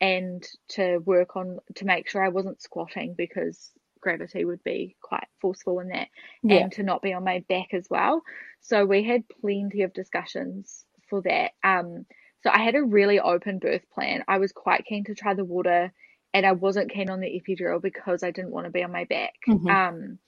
[0.00, 3.70] and to work on to make sure I wasn't squatting because
[4.02, 6.08] gravity would be quite forceful in that
[6.42, 6.56] yeah.
[6.56, 8.22] and to not be on my back as well.
[8.60, 11.52] So we had plenty of discussions for that.
[11.64, 12.04] Um
[12.42, 14.24] so I had a really open birth plan.
[14.28, 15.92] I was quite keen to try the water
[16.34, 19.04] and I wasn't keen on the epidural because I didn't want to be on my
[19.04, 19.34] back.
[19.48, 19.68] Mm-hmm.
[19.68, 20.18] Um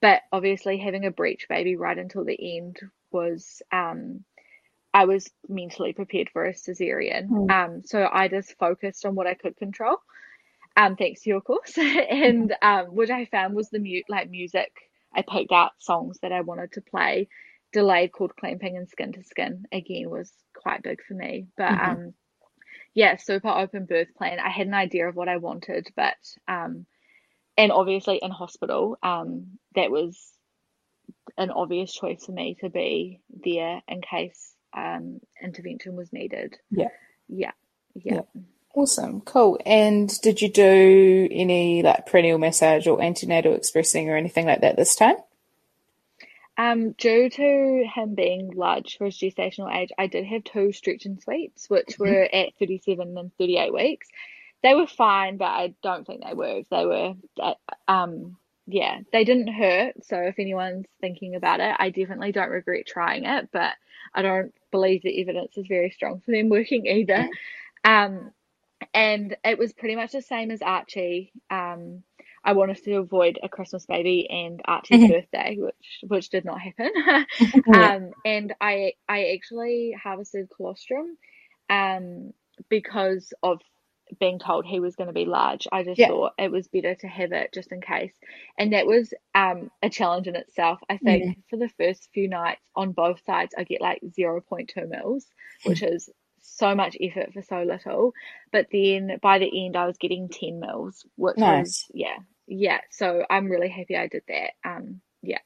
[0.00, 2.78] but obviously having a breech baby right until the end
[3.12, 4.24] was um
[4.92, 7.28] I was mentally prepared for a cesarean.
[7.28, 7.50] Mm.
[7.50, 9.96] Um, so I just focused on what I could control.
[10.78, 14.72] Um, thanks to your course, and um, what I found was the mute like music.
[15.12, 17.28] I picked out songs that I wanted to play.
[17.72, 21.48] Delayed cord clamping and skin to skin again was quite big for me.
[21.56, 21.90] But mm-hmm.
[21.90, 22.14] um,
[22.94, 24.38] yeah, super open birth plan.
[24.38, 26.16] I had an idea of what I wanted, but
[26.46, 26.86] um,
[27.56, 30.32] and obviously in hospital, um, that was
[31.36, 36.56] an obvious choice for me to be there in case um, intervention was needed.
[36.70, 36.88] Yeah.
[37.28, 37.50] Yeah.
[37.94, 38.20] Yeah.
[38.34, 38.42] yeah.
[38.78, 39.22] Awesome.
[39.22, 39.58] Cool.
[39.66, 44.76] And did you do any like prenatal massage or antenatal expressing or anything like that
[44.76, 45.16] this time?
[46.56, 51.06] Um, due to him being large for his gestational age, I did have two stretch
[51.06, 52.04] and sweeps, which mm-hmm.
[52.04, 54.06] were at 37 and 38 weeks.
[54.62, 56.70] They were fine, but I don't think they worked.
[56.70, 57.54] They were, uh,
[57.88, 58.36] um,
[58.68, 60.04] yeah, they didn't hurt.
[60.04, 63.72] So if anyone's thinking about it, I definitely don't regret trying it, but
[64.14, 67.28] I don't believe the evidence is very strong for them working either.
[67.82, 68.32] Um,
[68.94, 71.32] and it was pretty much the same as Archie.
[71.50, 72.02] Um,
[72.44, 75.12] I wanted to avoid a Christmas baby and Archie's mm-hmm.
[75.12, 76.90] birthday, which which did not happen.
[77.74, 81.18] um, and I I actually harvested colostrum
[81.68, 82.32] um,
[82.68, 83.60] because of
[84.18, 85.68] being told he was going to be large.
[85.70, 86.08] I just yeah.
[86.08, 88.14] thought it was better to have it just in case.
[88.58, 90.80] And that was um, a challenge in itself.
[90.88, 91.42] I think mm.
[91.50, 95.26] for the first few nights on both sides, I get like 0.2 mils,
[95.64, 96.08] which is
[96.56, 98.12] so much effort for so little.
[98.52, 101.66] But then by the end, I was getting 10 mils, which nice.
[101.66, 102.80] was, yeah, yeah.
[102.90, 104.50] So I'm really happy I did that.
[104.64, 105.40] Um, yeah.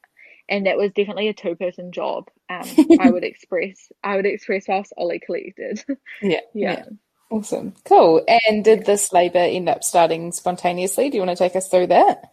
[0.49, 2.29] And that was definitely a two person job.
[2.49, 2.67] Um,
[2.99, 5.83] I would express, I would express whilst Ollie collected.
[6.21, 6.39] yeah.
[6.53, 6.71] yeah.
[6.71, 6.85] yeah.
[7.29, 7.73] Awesome.
[7.85, 8.23] Cool.
[8.47, 11.09] And did this labour end up starting spontaneously?
[11.09, 12.31] Do you want to take us through that?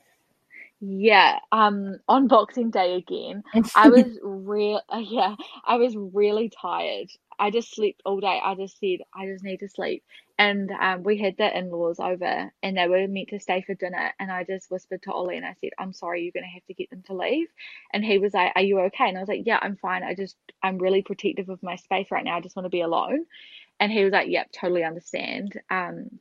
[0.81, 3.43] Yeah, um, on Boxing Day again,
[3.74, 4.81] I was real.
[4.89, 7.09] Uh, yeah, I was really tired.
[7.39, 8.41] I just slept all day.
[8.43, 10.03] I just said I just need to sleep,
[10.39, 14.12] and um, we had the in-laws over, and they were meant to stay for dinner,
[14.18, 16.74] and I just whispered to Ollie, and I said, "I'm sorry, you're gonna have to
[16.74, 17.49] get them to leave,"
[17.93, 20.03] and he was like, "Are you okay?" And I was like, "Yeah, I'm fine.
[20.03, 22.39] I just I'm really protective of my space right now.
[22.39, 23.26] I just want to be alone,"
[23.81, 26.20] and he was like, "Yep, totally understand." Um,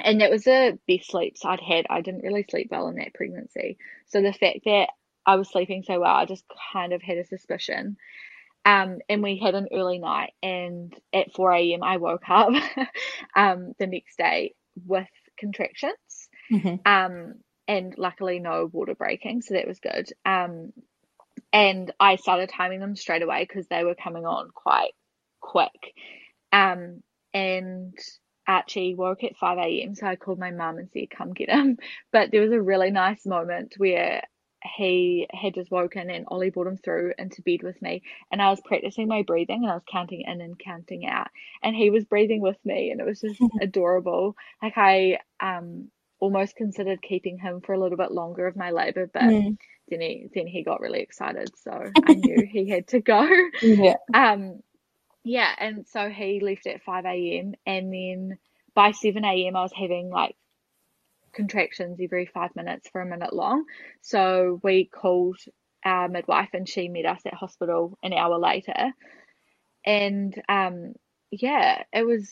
[0.00, 1.86] and that was the best sleeps I'd had.
[1.90, 3.78] I didn't really sleep well in that pregnancy.
[4.06, 4.88] So the fact that
[5.26, 7.96] I was sleeping so well, I just kind of had a suspicion.
[8.64, 12.50] Um, and we had an early night, and at 4 a.m., I woke up
[13.36, 14.54] um, the next day
[14.86, 16.28] with contractions.
[16.52, 16.76] Mm-hmm.
[16.84, 17.34] Um,
[17.66, 20.10] and luckily, no water breaking, so that was good.
[20.24, 20.72] Um,
[21.52, 24.92] and I started timing them straight away because they were coming on quite
[25.40, 25.94] quick.
[26.52, 27.94] Um, and
[28.48, 29.94] Archie woke at 5 a.m.
[29.94, 31.78] So I called my mum and said, come get him.
[32.12, 34.22] But there was a really nice moment where
[34.76, 38.02] he had just woken and Ollie brought him through into bed with me.
[38.32, 41.28] And I was practicing my breathing and I was counting in and counting out.
[41.62, 44.34] And he was breathing with me and it was just adorable.
[44.62, 45.90] Like I um
[46.20, 49.56] almost considered keeping him for a little bit longer of my labour, but mm.
[49.88, 51.50] then he then he got really excited.
[51.58, 51.70] So
[52.08, 53.28] I knew he had to go.
[53.62, 53.96] Yeah.
[54.12, 54.60] Um
[55.24, 57.54] yeah, and so he left at 5 a.m.
[57.66, 58.38] and then
[58.74, 59.56] by 7 a.m.
[59.56, 60.36] I was having like
[61.34, 63.66] contractions every five minutes for a minute long.
[64.02, 65.38] So we called
[65.84, 68.92] our midwife and she met us at hospital an hour later.
[69.86, 70.94] And um,
[71.30, 72.30] yeah, it was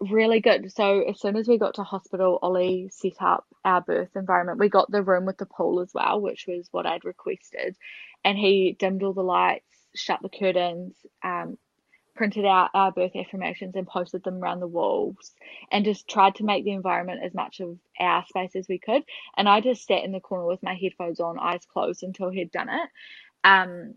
[0.00, 0.72] really good.
[0.72, 4.60] So as soon as we got to hospital, Ollie set up our birth environment.
[4.60, 7.76] We got the room with the pool as well, which was what I'd requested.
[8.24, 10.94] And he dimmed all the lights, shut the curtains,
[11.24, 11.58] um,
[12.20, 15.32] printed out our birth affirmations and posted them around the walls
[15.72, 19.02] and just tried to make the environment as much of our space as we could.
[19.38, 22.52] And I just sat in the corner with my headphones on, eyes closed until he'd
[22.52, 22.90] done it.
[23.42, 23.94] Um,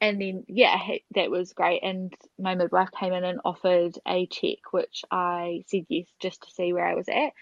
[0.00, 0.78] and then, yeah,
[1.14, 1.82] that was great.
[1.82, 6.50] And my midwife came in and offered a check, which I said yes just to
[6.52, 7.32] see where I was at.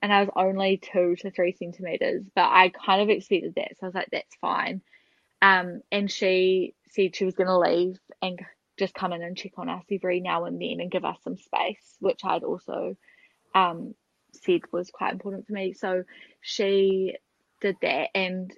[0.00, 3.72] And I was only two to three centimeters, but I kind of expected that.
[3.72, 4.80] So I was like, that's fine.
[5.42, 8.40] Um, and she said she was going to leave and
[8.78, 11.36] just come in and check on us every now and then and give us some
[11.36, 12.96] space, which I'd also
[13.54, 13.94] um,
[14.32, 15.72] said was quite important for me.
[15.72, 16.04] So
[16.40, 17.16] she
[17.60, 18.52] did that, and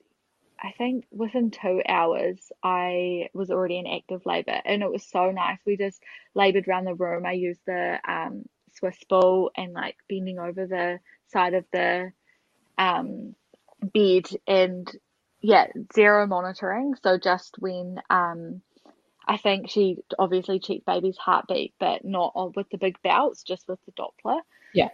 [0.63, 5.31] I think within two hours, I was already in active labour, and it was so
[5.31, 5.59] nice.
[5.67, 6.03] We just
[6.35, 7.25] laboured around the room.
[7.25, 8.45] I used the um,
[8.75, 10.99] Swiss ball and like bending over the
[11.29, 12.13] side of the
[12.77, 13.35] um,
[13.83, 14.91] bed, and
[15.41, 16.95] yeah, zero monitoring.
[17.03, 18.61] So just when um,
[19.27, 23.79] I think she obviously checked baby's heartbeat, but not with the big belts, just with
[23.87, 24.41] the Doppler.
[24.75, 24.89] Yeah.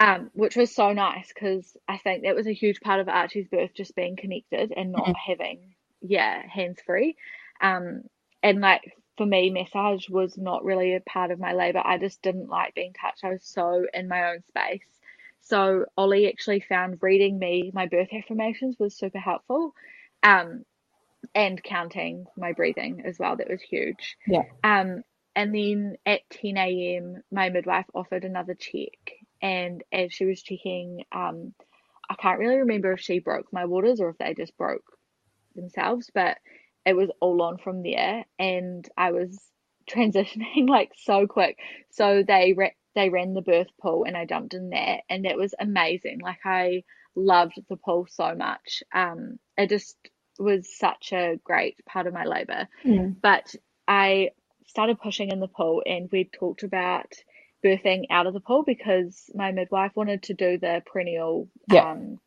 [0.00, 3.48] Um, which was so nice because I think that was a huge part of Archie's
[3.48, 5.30] birth, just being connected and not mm-hmm.
[5.32, 7.16] having, yeah, hands free.
[7.60, 8.02] Um,
[8.42, 11.82] and like for me, massage was not really a part of my labor.
[11.84, 13.24] I just didn't like being touched.
[13.24, 14.86] I was so in my own space.
[15.42, 19.74] So Ollie actually found reading me my birth affirmations was super helpful.
[20.22, 20.64] Um,
[21.34, 23.36] and counting my breathing as well.
[23.36, 24.16] That was huge.
[24.26, 24.42] Yeah.
[24.62, 25.02] Um,
[25.36, 29.12] and then at 10 a.m., my midwife offered another check.
[29.42, 31.54] And as she was checking, um,
[32.08, 34.84] I can't really remember if she broke my waters or if they just broke
[35.54, 36.38] themselves, but
[36.86, 38.24] it was all on from there.
[38.38, 39.38] And I was
[39.90, 41.58] transitioning like so quick.
[41.90, 45.36] So they ra- they ran the birth pool and I jumped in there, and that
[45.36, 46.20] was amazing.
[46.22, 46.84] Like I
[47.16, 48.82] loved the pool so much.
[48.94, 49.96] Um, it just
[50.38, 52.68] was such a great part of my labor.
[52.84, 53.16] Mm.
[53.20, 53.54] But
[53.86, 54.30] I
[54.66, 57.12] started pushing in the pool and we talked about
[57.64, 61.92] birthing out of the pool because my midwife wanted to do the perineal yeah.
[61.92, 62.18] um,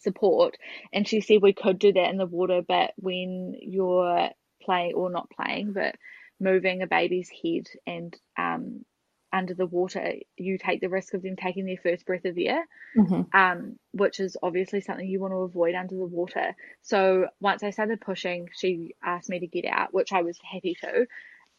[0.00, 0.56] support
[0.92, 4.30] and she said we could do that in the water but when you're
[4.62, 5.94] playing or not playing but
[6.40, 8.84] moving a baby's head and um,
[9.32, 12.64] under the water, you take the risk of them taking their first breath of air,
[12.96, 13.36] mm-hmm.
[13.38, 16.54] um, which is obviously something you want to avoid under the water.
[16.82, 20.76] So once I started pushing, she asked me to get out, which I was happy
[20.80, 21.06] to,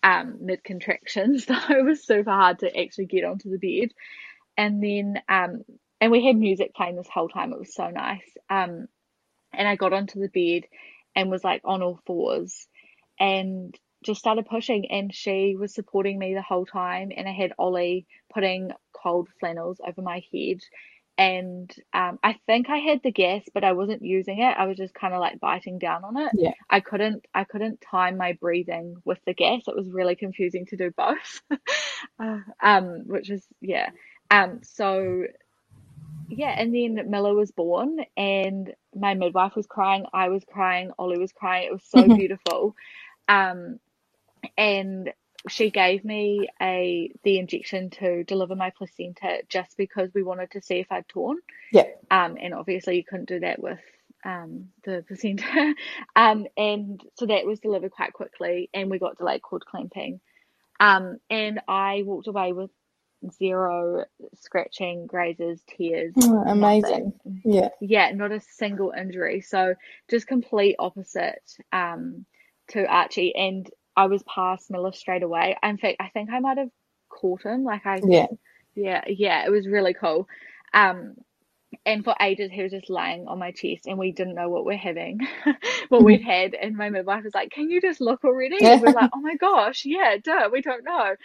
[0.03, 1.45] um, mid contractions.
[1.49, 3.93] So it was super hard to actually get onto the bed.
[4.57, 5.63] And then, um,
[5.99, 7.53] and we had music playing this whole time.
[7.53, 8.29] It was so nice.
[8.49, 8.87] Um,
[9.53, 10.67] and I got onto the bed
[11.15, 12.67] and was like on all fours.
[13.19, 17.53] And just started pushing and she was supporting me the whole time and I had
[17.57, 20.59] Ollie putting cold flannels over my head
[21.17, 24.77] and um, I think I had the gas but I wasn't using it I was
[24.77, 28.33] just kind of like biting down on it yeah I couldn't I couldn't time my
[28.33, 31.41] breathing with the gas it was really confusing to do both
[32.19, 33.89] uh, um which is yeah
[34.31, 35.25] um so
[36.31, 40.05] yeah, and then Miller was born, and my midwife was crying.
[40.13, 40.91] I was crying.
[40.97, 41.67] Ollie was crying.
[41.67, 42.75] It was so beautiful.
[43.27, 43.79] Um,
[44.57, 45.11] and
[45.49, 50.61] she gave me a the injection to deliver my placenta just because we wanted to
[50.61, 51.37] see if I'd torn.
[51.71, 51.87] Yeah.
[52.09, 53.79] Um, and obviously you couldn't do that with
[54.23, 55.73] um the placenta.
[56.15, 60.19] um, and so that was delivered quite quickly, and we got delayed cord clamping.
[60.79, 62.71] Um, and I walked away with
[63.31, 66.13] zero scratching, grazes, tears.
[66.21, 67.13] Oh, amazing.
[67.25, 67.41] nothing.
[67.45, 67.69] Yeah.
[67.79, 69.41] Yeah, not a single injury.
[69.41, 69.75] So
[70.09, 72.25] just complete opposite um,
[72.69, 73.35] to Archie.
[73.35, 73.69] And
[74.01, 75.57] I was past Miller straight away.
[75.63, 76.69] In fact, I think I might have
[77.09, 77.63] caught him.
[77.63, 78.27] Like I, Yeah.
[78.75, 79.45] yeah, yeah.
[79.45, 80.27] It was really cool.
[80.73, 81.15] Um,
[81.85, 84.65] and for ages he was just laying on my chest, and we didn't know what
[84.65, 85.19] we're having,
[85.89, 86.53] what we'd had.
[86.55, 89.35] And my midwife was like, "Can you just look already?" And we're like, "Oh my
[89.35, 91.15] gosh, yeah, duh, we don't know."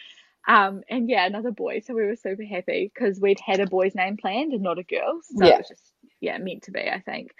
[0.49, 1.81] Um, and yeah, another boy.
[1.81, 4.85] So we were super happy because we'd had a boy's name planned and not a
[4.85, 5.27] girl's.
[5.37, 5.53] So Yeah.
[5.53, 7.33] it was just yeah meant to be, I think.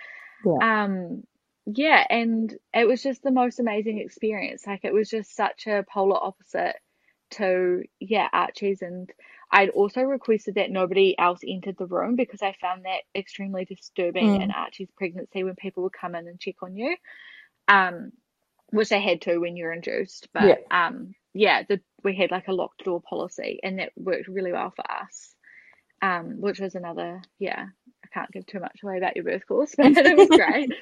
[0.45, 0.63] Yeah.
[0.63, 1.25] Um,
[1.67, 4.67] yeah, and it was just the most amazing experience.
[4.67, 6.77] Like it was just such a polar opposite
[7.33, 9.11] to yeah Archie's, and
[9.53, 14.27] I'd also requested that nobody else entered the room because I found that extremely disturbing
[14.27, 14.43] Mm.
[14.43, 16.97] in Archie's pregnancy when people would come in and check on you.
[17.69, 18.13] Um,
[18.71, 20.57] which they had to when you're induced, but Yeah.
[20.71, 24.73] um, yeah, the we had like a locked door policy, and that worked really well
[24.77, 25.35] for us.
[26.03, 27.67] Um, which was another yeah.
[28.17, 30.73] Can't give too much away about your birth course, but it was great.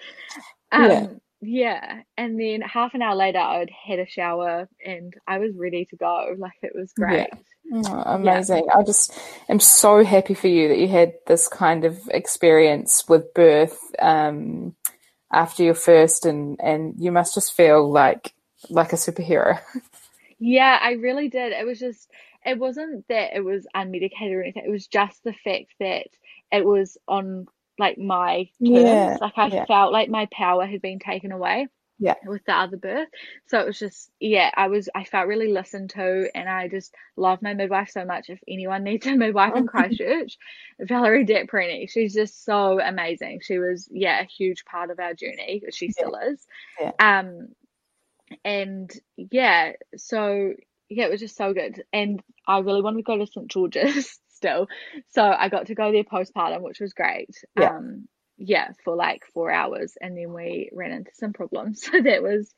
[0.72, 1.06] Um, Yeah.
[1.40, 5.84] yeah, and then half an hour later, I'd had a shower and I was ready
[5.86, 6.34] to go.
[6.38, 7.28] Like it was great.
[7.72, 8.66] Oh, amazing.
[8.74, 9.12] I just
[9.48, 14.74] am so happy for you that you had this kind of experience with birth um,
[15.32, 18.34] after your first and, and you must just feel like
[18.70, 19.60] like a superhero.
[20.38, 21.52] Yeah, I really did.
[21.52, 22.10] It was just,
[22.44, 24.64] it wasn't that it was unmedicated or anything.
[24.66, 26.08] It was just the fact that
[26.54, 27.46] it was on
[27.78, 28.70] like my terms.
[28.84, 29.64] Yeah, Like I yeah.
[29.66, 31.68] felt like my power had been taken away.
[31.98, 32.14] Yeah.
[32.26, 33.08] With the other birth.
[33.46, 36.92] So it was just, yeah, I was, I felt really listened to and I just
[37.16, 38.28] love my midwife so much.
[38.28, 40.36] If anyone needs a midwife in Christchurch,
[40.80, 43.40] Valerie Depprini, she's just so amazing.
[43.42, 45.62] She was, yeah, a huge part of our journey.
[45.70, 46.44] She still is.
[46.80, 46.92] Yeah.
[46.98, 47.48] Um,
[48.44, 50.52] and yeah, so
[50.88, 51.84] yeah, it was just so good.
[51.92, 54.68] And I really wanted to go to St George's still.
[55.10, 57.30] So I got to go there postpartum, which was great.
[57.58, 57.76] Yeah.
[57.76, 59.94] Um, yeah, for like four hours.
[60.00, 61.82] And then we ran into some problems.
[61.92, 62.52] So that was,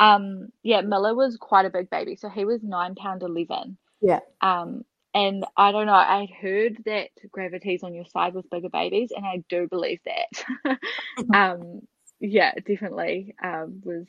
[0.00, 2.16] um, yeah, Miller was quite a big baby.
[2.16, 3.76] So he was nine pound 11.
[4.00, 4.20] Yeah.
[4.40, 4.84] Um,
[5.14, 9.24] and I don't know, I'd heard that gravity's on your side with bigger babies, and
[9.24, 10.78] I do believe that.
[11.34, 11.80] um,
[12.20, 14.06] yeah, definitely um, was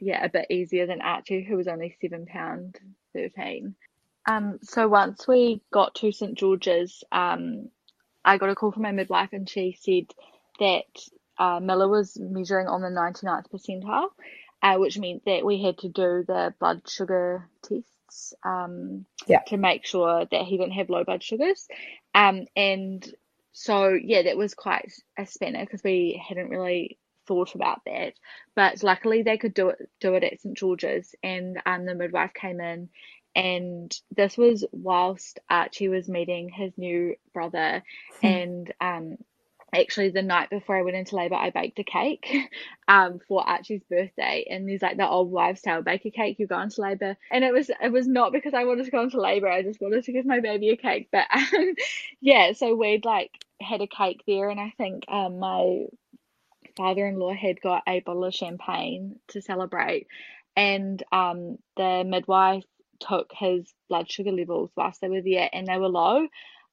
[0.00, 2.76] yeah a bit easier than Archie, who was only seven pound
[3.14, 3.74] thirteen.
[4.28, 7.70] Um, so once we got to St George's, um,
[8.24, 10.06] I got a call from my midwife, and she said
[10.60, 10.84] that
[11.38, 14.08] uh, Miller was measuring on the 99th percentile,
[14.62, 19.40] uh, which meant that we had to do the blood sugar tests um, Yeah.
[19.48, 21.68] to make sure that he didn't have low blood sugars.
[22.14, 23.08] Um, and
[23.54, 28.14] so, yeah, that was quite a spanner because we hadn't really thought about that.
[28.56, 32.34] But luckily, they could do it do it at St George's, and um, the midwife
[32.34, 32.90] came in.
[33.34, 37.82] And this was whilst Archie was meeting his new brother,
[38.22, 39.18] and um,
[39.74, 42.26] actually the night before I went into labour, I baked a cake
[42.88, 46.46] um for Archie's birthday, and there's like the old wives' tale: bake a cake, you
[46.46, 47.16] go into labour.
[47.30, 49.80] And it was it was not because I wanted to go into labour; I just
[49.80, 51.08] wanted to give my baby a cake.
[51.12, 51.74] But um,
[52.20, 55.84] yeah, so we'd like had a cake there, and I think um my
[56.76, 60.06] father-in-law had got a bottle of champagne to celebrate,
[60.56, 62.64] and um the midwife
[63.00, 66.26] took his blood sugar levels whilst they were there, and they were low.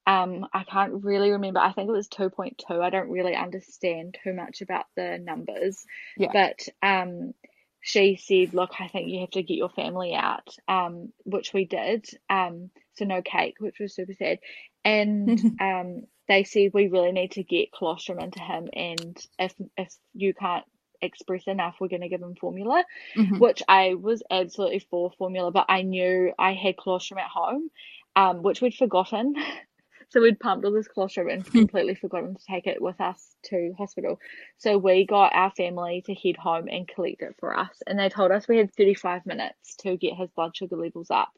[0.06, 1.58] Um, I can't really remember.
[1.58, 2.80] I think it was 2.2.
[2.80, 5.84] I don't really understand too much about the numbers.
[6.16, 6.30] Yeah.
[6.32, 7.34] But um,
[7.80, 11.64] she said, Look, I think you have to get your family out, um, which we
[11.64, 12.06] did.
[12.30, 14.38] Um, so no cake, which was super sad.
[14.84, 18.68] And um, they said, We really need to get colostrum into him.
[18.72, 20.64] And if, if you can't
[21.02, 22.84] express enough, we're going to give him formula,
[23.16, 23.38] Mhm.
[23.40, 27.70] which I was absolutely for formula, but I knew I had colostrum at home,
[28.14, 29.34] um, which we'd forgotten.
[30.10, 33.74] So we'd pumped all this colostrum and completely forgotten to take it with us to
[33.76, 34.20] hospital.
[34.56, 37.82] So we got our family to head home and collect it for us.
[37.88, 41.32] And they told us we had 35 minutes to get his blood sugar levels up.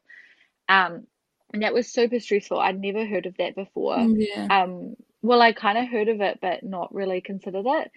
[0.69, 1.07] Um,
[1.55, 2.59] and that was super stressful.
[2.61, 4.01] I'd never heard of that before.
[4.01, 4.49] Yeah.
[4.51, 7.91] Um, well, I kind of heard of it, but not really considered it.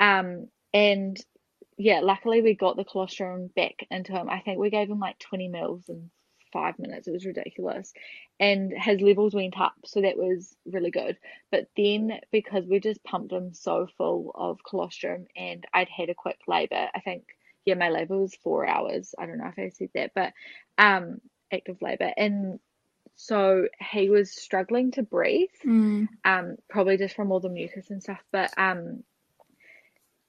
[0.00, 1.18] Um, and
[1.76, 4.28] yeah, luckily we got the colostrum back into him.
[4.28, 6.10] I think we gave him like 20 mils in
[6.52, 7.06] five minutes.
[7.06, 7.92] It was ridiculous.
[8.40, 11.18] And his levels went up, so that was really good.
[11.50, 16.14] But then because we just pumped him so full of colostrum and I'd had a
[16.14, 17.24] quick labour, I think
[17.64, 19.14] yeah, my labour was four hours.
[19.18, 20.32] I don't know if I said that, but
[20.78, 21.20] um
[21.52, 22.12] active labour.
[22.16, 22.58] And
[23.16, 26.08] so he was struggling to breathe, Mm.
[26.24, 28.20] um, probably just from all the mucus and stuff.
[28.32, 29.02] But um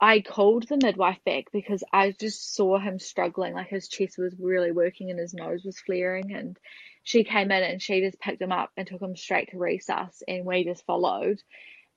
[0.01, 4.33] I called the midwife back because I just saw him struggling, like his chest was
[4.39, 6.33] really working and his nose was flaring.
[6.33, 6.57] And
[7.03, 10.21] she came in and she just picked him up and took him straight to resus,
[10.27, 11.41] and we just followed.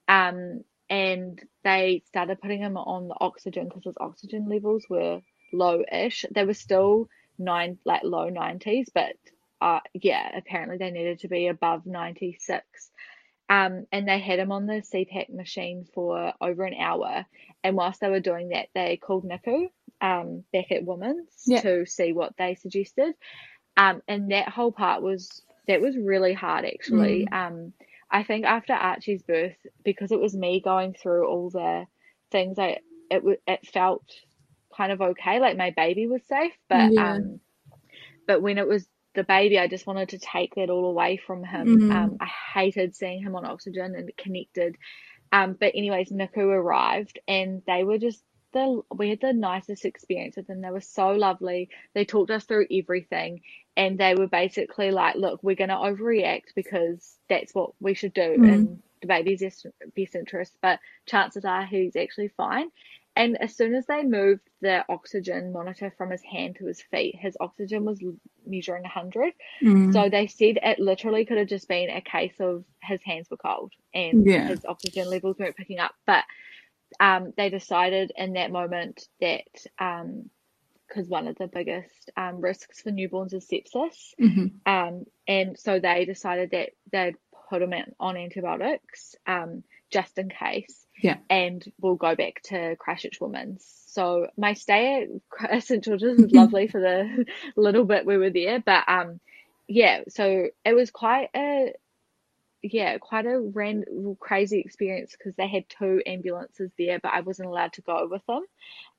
[0.09, 5.21] Um, and they started putting him on the oxygen because his oxygen levels were
[5.53, 6.25] low-ish.
[6.35, 9.15] They were still nine, like low 90s, but
[9.61, 12.91] uh, yeah, apparently they needed to be above 96.
[13.53, 17.27] Um, and they had him on the CPAP machine for over an hour.
[17.63, 19.69] And whilst they were doing that, they called NICU
[20.01, 21.63] um, back at Women's Yeah.
[21.63, 23.15] to see what they suggested.
[23.77, 27.29] Um, and that whole part was that was really hard actually.
[27.31, 27.75] Um,
[28.11, 31.87] I think after Archie's birth, because it was me going through all the
[32.31, 32.79] things, I
[33.11, 34.05] it it felt
[34.77, 36.99] kind of okay, like my baby was safe, but Yeah.
[36.99, 37.41] um,
[38.27, 41.45] but when it was the baby, I just wanted to take that all away from
[41.45, 41.67] him.
[41.81, 41.91] Mhm.
[41.95, 44.77] Um, I hated seeing him on oxygen and connected.
[45.33, 50.37] Um, but anyways, NICU arrived and they were just the we had the nicest experience
[50.37, 50.61] with them.
[50.61, 51.71] They were so lovely.
[51.95, 53.41] They talked us through everything
[53.77, 58.21] and they were basically like, look, we're gonna overreact because that's what we should do
[58.39, 58.49] Mhm.
[58.49, 62.71] in the baby's best interest, but chances are he's actually fine.
[63.15, 67.15] And as soon as they moved the oxygen monitor from his hand to his feet,
[67.19, 68.03] his oxygen was
[68.47, 69.35] measuring 100.
[69.63, 69.93] Mm.
[69.93, 73.37] So they said it literally could have just been a case of his hands were
[73.37, 74.47] cold and Yeah.
[74.49, 75.95] his oxygen levels weren't picking up.
[76.07, 76.25] But
[77.01, 79.45] um, they decided in that moment that
[80.89, 84.53] because one of the biggest um, risks for newborns is sepsis, Mhm.
[84.67, 87.17] um, and so they decided that they'd
[87.49, 90.87] put him on antibiotics um, just in case.
[91.01, 91.19] Yeah.
[91.29, 93.65] And we'll go back to Christchurch Women's.
[93.89, 95.09] So my stay
[95.41, 97.27] at St George's was lovely for the
[97.57, 99.21] little bit we were there, but um,
[99.69, 100.03] yeah.
[100.09, 101.73] So it was quite a
[102.63, 107.49] yeah, quite a random, crazy experience because they had two ambulances there, but I wasn't
[107.49, 108.45] allowed to go with them.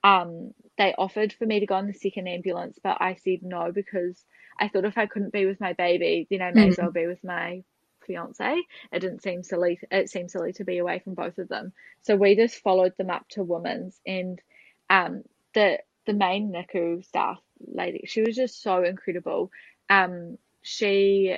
[0.04, 3.72] Um, they offered for me to go on the second ambulance, but I said no
[3.72, 4.22] because
[4.60, 7.08] I thought if I couldn't be with my baby, then I may as well be
[7.08, 7.64] with my
[8.06, 8.62] fiance.
[8.94, 9.80] It didn't seem silly.
[9.92, 11.74] It seemed silly to be away from both of them.
[12.04, 14.42] So we just followed them up to women's, and
[14.90, 15.24] um,
[15.56, 19.52] the the main NICU staff lady, she was just so incredible.
[19.90, 21.38] Um, she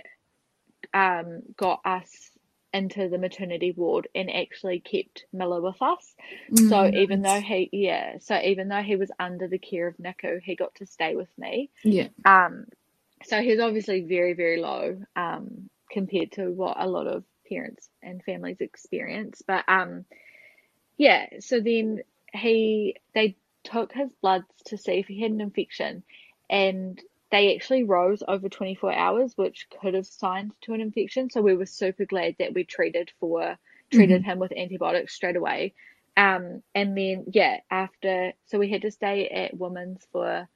[0.93, 2.11] um, got us
[2.74, 6.16] into the maternity ward and actually kept Miller with us.
[6.55, 9.97] So Mm, even though he, yeah, so even though he was under the care of
[9.97, 11.72] NICU, he got to stay with me.
[11.84, 12.66] yeah, Um,
[13.26, 18.22] so he's obviously very, very low um, compared to what a lot of parents and
[18.22, 19.41] families experience.
[19.48, 20.04] But um,
[20.98, 22.02] yeah, so then
[22.34, 26.04] he, they took his bloods to see if he had an infection,
[26.50, 31.30] and they actually rose over 24 hours, which could have signed to an infection.
[31.30, 33.58] So we were super glad that we treated for
[33.89, 35.74] treated him with antibiotics straight away.
[36.18, 40.50] Um, and then yeah, after so we had to stay at Women's for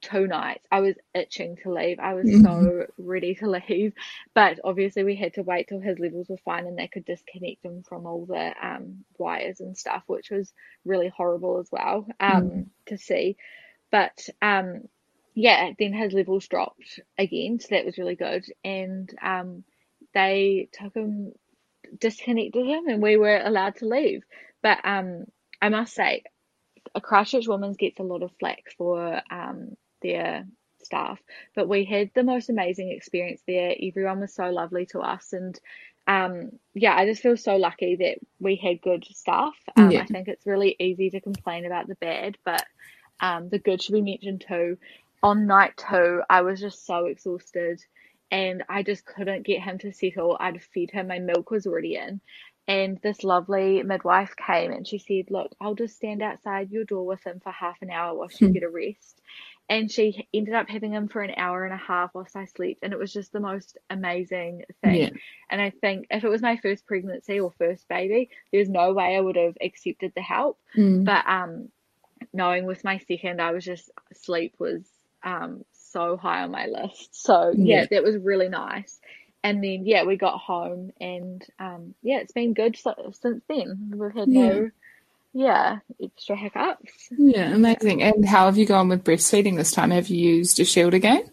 [0.00, 0.64] two nights.
[0.70, 1.98] I was itching to leave.
[1.98, 3.92] I was so ready to leave,
[4.34, 7.64] but obviously we had to wait till his levels were fine and they could disconnect
[7.64, 10.52] him from all the um, wires and stuff, which was
[10.84, 13.36] really horrible as well um, to see.
[13.90, 14.88] But um,
[15.34, 18.44] yeah, then his levels dropped again, so that was really good.
[18.64, 19.64] And um,
[20.14, 21.32] they took him,
[21.98, 24.22] disconnected him, and we were allowed to leave.
[24.62, 25.26] But um,
[25.62, 26.24] I must say,
[26.94, 30.46] a Christchurch Women's gets a lot of flack for um, their
[30.82, 31.20] staff,
[31.54, 33.74] but we had the most amazing experience there.
[33.80, 35.58] Everyone was so lovely to us, and
[36.06, 39.54] um, yeah, I just feel so lucky that we had good staff.
[39.76, 40.02] Um, Yeah.
[40.02, 42.64] I think it's really easy to complain about the bad, but
[43.20, 44.78] um, the good should be mentioned too.
[45.22, 47.80] On night two, I was just so exhausted
[48.30, 50.36] and I just couldn't get him to settle.
[50.40, 52.20] I'd feed him, my milk was already in.
[52.66, 57.06] And this lovely midwife came and she said, Look, I'll just stand outside your door
[57.06, 59.20] with him for half an hour while you get a rest.
[59.70, 62.80] And she ended up having him for an hour and a half whilst I slept.
[62.82, 64.94] And it was just the most amazing thing.
[64.94, 65.10] Yeah.
[65.50, 69.16] And I think if it was my first pregnancy or first baby, there's no way
[69.16, 70.58] I would have accepted the help.
[70.74, 71.04] Mm.
[71.04, 71.68] But um,
[72.32, 74.82] knowing with my second, I was just sleep was
[75.22, 77.14] um so high on my list.
[77.22, 77.86] So yeah, Yeah.
[77.90, 79.00] that was really nice.
[79.42, 83.92] And then yeah, we got home and um yeah, it's been good so, since then.
[83.96, 84.70] We've had no
[85.32, 87.10] yeah extra hiccups.
[87.10, 88.02] yeah, amazing.
[88.02, 89.90] And how have you gone with breastfeeding this time?
[89.90, 91.30] Have you used a shield again?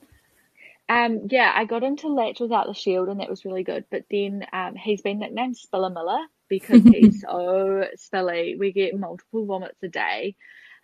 [0.88, 3.86] Um, yeah, I got into latch without the shield, and that was really good.
[3.90, 8.58] But then um, he's been nicknamed Spiller Miller because he's so spilly.
[8.58, 10.36] We get multiple vomits a day.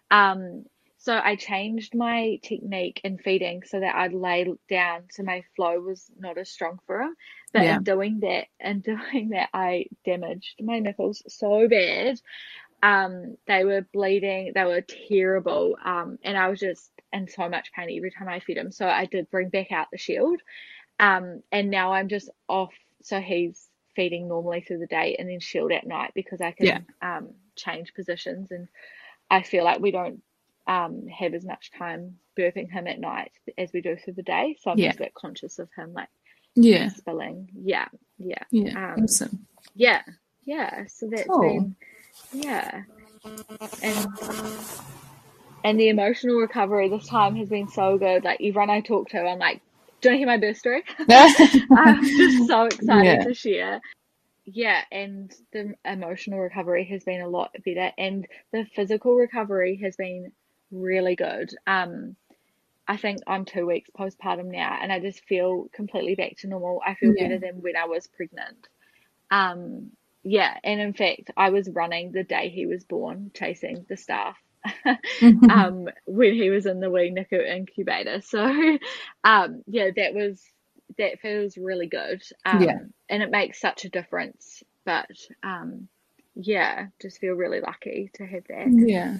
[0.10, 0.66] Um,
[0.98, 5.80] so I changed my technique in feeding so that I'd lay down so my flow
[5.80, 7.16] was not as strong for him.
[7.54, 7.78] But Yeah.
[7.78, 12.20] in doing that, in doing that, I damaged my nipples so bad.
[12.84, 15.78] Um, they were bleeding, they were terrible.
[15.84, 18.72] Um, and I was just in so much pain every time I fed him.
[18.72, 20.42] So I did bring back out the shield.
[21.00, 22.74] Um, and now I'm just off.
[23.04, 26.68] So he's feeding normally through the day and then shield at night because I can
[26.68, 26.80] Yeah.
[27.02, 28.52] um, change positions.
[28.52, 28.68] And
[29.30, 30.22] I feel like we don't
[30.68, 34.58] um, have as much time birthing him at night as we do through the day.
[34.62, 34.90] So I'm Yeah.
[34.90, 36.10] just a bit conscious of him like
[36.56, 36.90] Yeah.
[36.90, 37.50] spilling.
[37.54, 38.94] Yeah, yeah, Yeah.
[38.94, 39.46] Um, awesome.
[39.76, 40.04] yeah,
[40.44, 40.86] yeah.
[40.88, 41.42] So that's Cool.
[41.42, 41.76] been
[42.34, 42.84] yeah,
[43.82, 44.08] and
[45.64, 48.24] and the emotional recovery this time has been so good.
[48.24, 49.62] Like everyone I talk to, I'm like,
[50.02, 50.84] do you want to hear my birth story?
[51.76, 53.24] I'm just so excited Yeah.
[53.24, 53.82] to share.
[54.46, 59.96] Yeah, and the emotional recovery has been a lot better, and the physical recovery has
[59.96, 60.32] been
[60.72, 61.54] really good.
[61.68, 62.16] Um,
[62.88, 66.82] I think I'm two weeks postpartum now, and I just feel completely back to normal.
[66.86, 67.28] I feel Yeah.
[67.28, 68.68] better than when I was pregnant.
[69.30, 69.92] Um,
[70.24, 74.38] yeah, and in fact, I was running the day he was born, chasing the staff.
[75.50, 78.22] um, when he was in the wee NICU incubator.
[78.22, 78.44] So,
[79.24, 80.42] um, yeah, that was
[80.98, 82.22] that feels really good.
[82.46, 82.80] Um, Yeah.
[83.10, 84.64] and it makes such a difference.
[84.86, 85.10] But
[85.44, 85.88] um,
[86.36, 88.74] yeah, just feel really lucky to have that.
[88.74, 89.18] Yeah,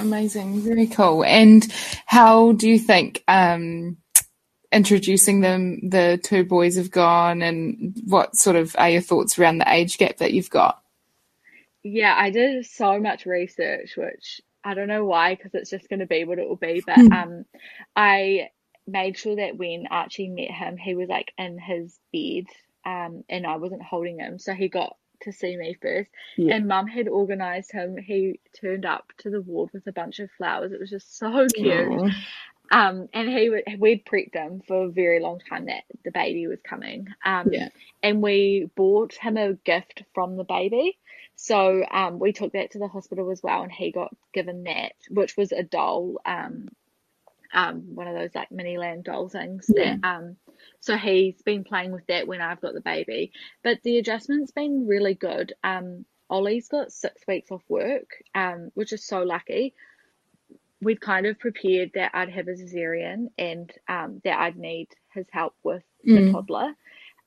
[0.00, 1.24] amazing, very cool.
[1.24, 1.66] And
[2.06, 3.96] how do you think um,
[4.72, 9.58] introducing them, the two boys have gone, and what sort of are your thoughts around
[9.58, 10.80] the age gap that you've got?
[11.82, 16.00] Yeah, I did so much research, which I don't know why, because it's just going
[16.00, 16.82] to be what it will be.
[16.86, 17.12] But Hmm.
[17.12, 17.44] um,
[17.96, 18.50] I
[18.86, 22.46] made sure that when Archie met him, he was like in his bed,
[22.84, 26.10] um, and I wasn't holding him, so he got to see me first.
[26.36, 26.56] Yeah.
[26.56, 27.96] And Mum had organised him.
[27.96, 30.72] He turned up to the ward with a bunch of flowers.
[30.72, 31.90] It was just so cute.
[31.90, 32.10] Aw.
[32.72, 36.60] Um, and he we'd prepped him for a very long time that the baby was
[36.62, 37.08] coming.
[37.24, 37.68] Um, Yeah.
[38.02, 40.98] and we bought him a gift from the baby.
[41.36, 44.94] So um, we took that to the hospital as well, and he got given that,
[45.10, 46.68] which was a doll, um,
[47.52, 49.70] um, one of those like Miniland doll things.
[49.74, 49.96] Yeah.
[50.02, 50.36] That um,
[50.80, 53.32] so he's been playing with that when I've got the baby.
[53.64, 55.52] But the adjustment's been really good.
[55.64, 59.74] Um, Ollie's got six weeks off work, um, which is so lucky.
[60.82, 65.26] We'd kind of prepared that I'd have a cesarean and um, that I'd need his
[65.32, 66.24] help with the Mm.
[66.24, 66.74] toddler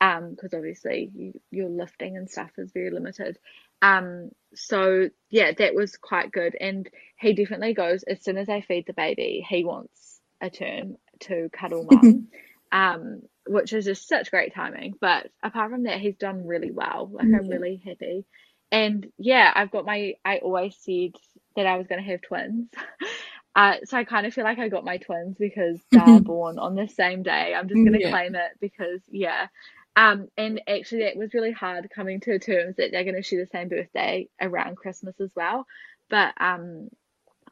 [0.01, 3.37] because obviously you, your lifting and stuff is very limited.
[3.83, 6.55] Um, so yeah, that was quite good.
[6.59, 6.89] And
[7.19, 11.49] he definitely goes as soon as I feed the baby, he wants a turn to
[11.53, 12.27] cuddle mum,
[12.73, 14.95] um, which is just such great timing.
[15.01, 17.09] But apart from that, he's done really well.
[17.13, 18.25] Like I'm really happy.
[18.71, 20.15] And yeah, I've got my.
[20.25, 21.13] I always said
[21.57, 22.69] that I was going to have twins.
[23.55, 26.75] Uh, so I kind of feel like I got my twins because they're born on
[26.75, 27.55] the same day.
[27.55, 28.09] I'm just going to Yeah.
[28.09, 29.47] claim it because yeah.
[29.95, 33.41] Um, and actually that was really hard coming to terms that they're going to share
[33.45, 35.67] the same birthday around Christmas as well.
[36.09, 36.89] But um,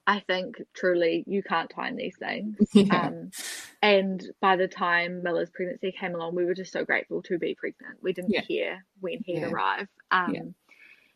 [0.07, 2.57] I think truly you can't time these things.
[2.73, 2.85] Yeah.
[2.89, 3.31] Um,
[3.81, 7.55] and by the time Miller's pregnancy came along, we were just so grateful to be
[7.55, 7.99] pregnant.
[8.01, 8.41] We didn't Yeah.
[8.47, 9.49] care when he'd Yeah.
[9.51, 9.87] arrive.
[10.11, 10.43] Um, Yeah.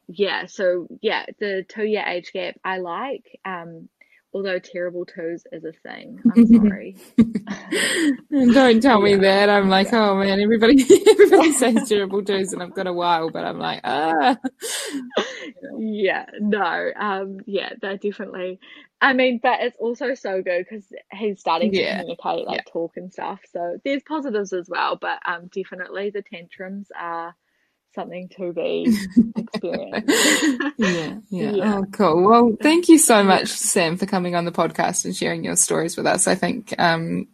[0.08, 3.26] yeah, so yeah, the two year age gap I like.
[3.46, 3.90] Um,
[4.38, 6.22] although terrible toes is a thing.
[6.32, 6.98] I'm sorry.
[8.32, 9.50] Don't tell me that.
[9.50, 13.46] I'm like, oh man, everybody everybody says terrible toes and I've got a while, but
[13.46, 14.38] I'm like, ah.
[15.78, 18.60] yeah, no, um, yeah, they're definitely.
[19.02, 22.64] I mean, but it's also so good because he's starting to Yeah, communicate, like yeah.
[22.72, 23.42] talk and stuff.
[23.52, 27.36] So there's positives as well, but um, definitely the tantrums are
[27.94, 28.96] something to be
[29.36, 30.74] experienced.
[30.78, 31.52] Yeah, yeah.
[31.52, 31.78] Yeah.
[31.78, 32.24] Oh, cool.
[32.24, 35.98] Well, thank you so much, Sam, for coming on the podcast and sharing your stories
[35.98, 36.28] with us.
[36.28, 37.28] I think um,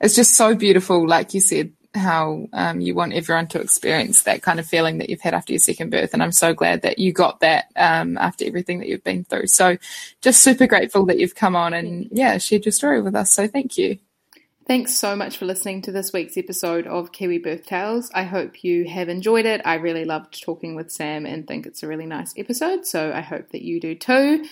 [0.00, 4.42] it's just so beautiful, like you said, how um, you want everyone to experience that
[4.42, 6.12] kind of feeling that you've had after your second birth.
[6.12, 9.46] And I'm so glad that you got that um, after everything that you've been through.
[9.46, 9.76] So
[10.20, 13.30] just super grateful that you've come on and, yeah, shared your story with us.
[13.32, 13.98] So thank you.
[14.66, 18.10] Thanks so much for listening to this week's episode of Kiwi Birth Tales.
[18.12, 19.60] I hope you have enjoyed it.
[19.64, 23.20] I really loved talking with Sam and think it's a really nice episode, so I
[23.20, 24.44] hope that you do too.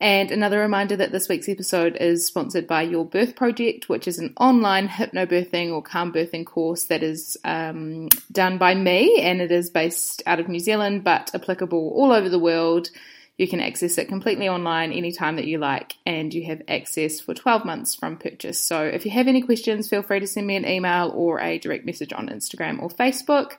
[0.00, 4.18] And another reminder that this week's episode is sponsored by Your Birth Project, which is
[4.18, 9.52] an online hypnobirthing or calm birthing course that is um, done by me and it
[9.52, 12.90] is based out of New Zealand but applicable all over the world.
[13.38, 17.34] You can access it completely online anytime that you like, and you have access for
[17.34, 18.60] 12 months from purchase.
[18.60, 21.58] So if you have any questions, feel free to send me an email or a
[21.58, 23.52] direct message on Instagram or Facebook.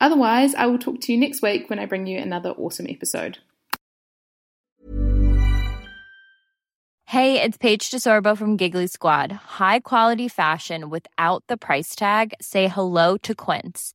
[0.00, 3.38] Otherwise, I will talk to you next week when I bring you another awesome episode.
[7.06, 9.32] Hey, it's Paige DeSorbo from Giggly Squad.
[9.32, 12.34] High quality fashion without the price tag?
[12.42, 13.94] Say hello to Quince.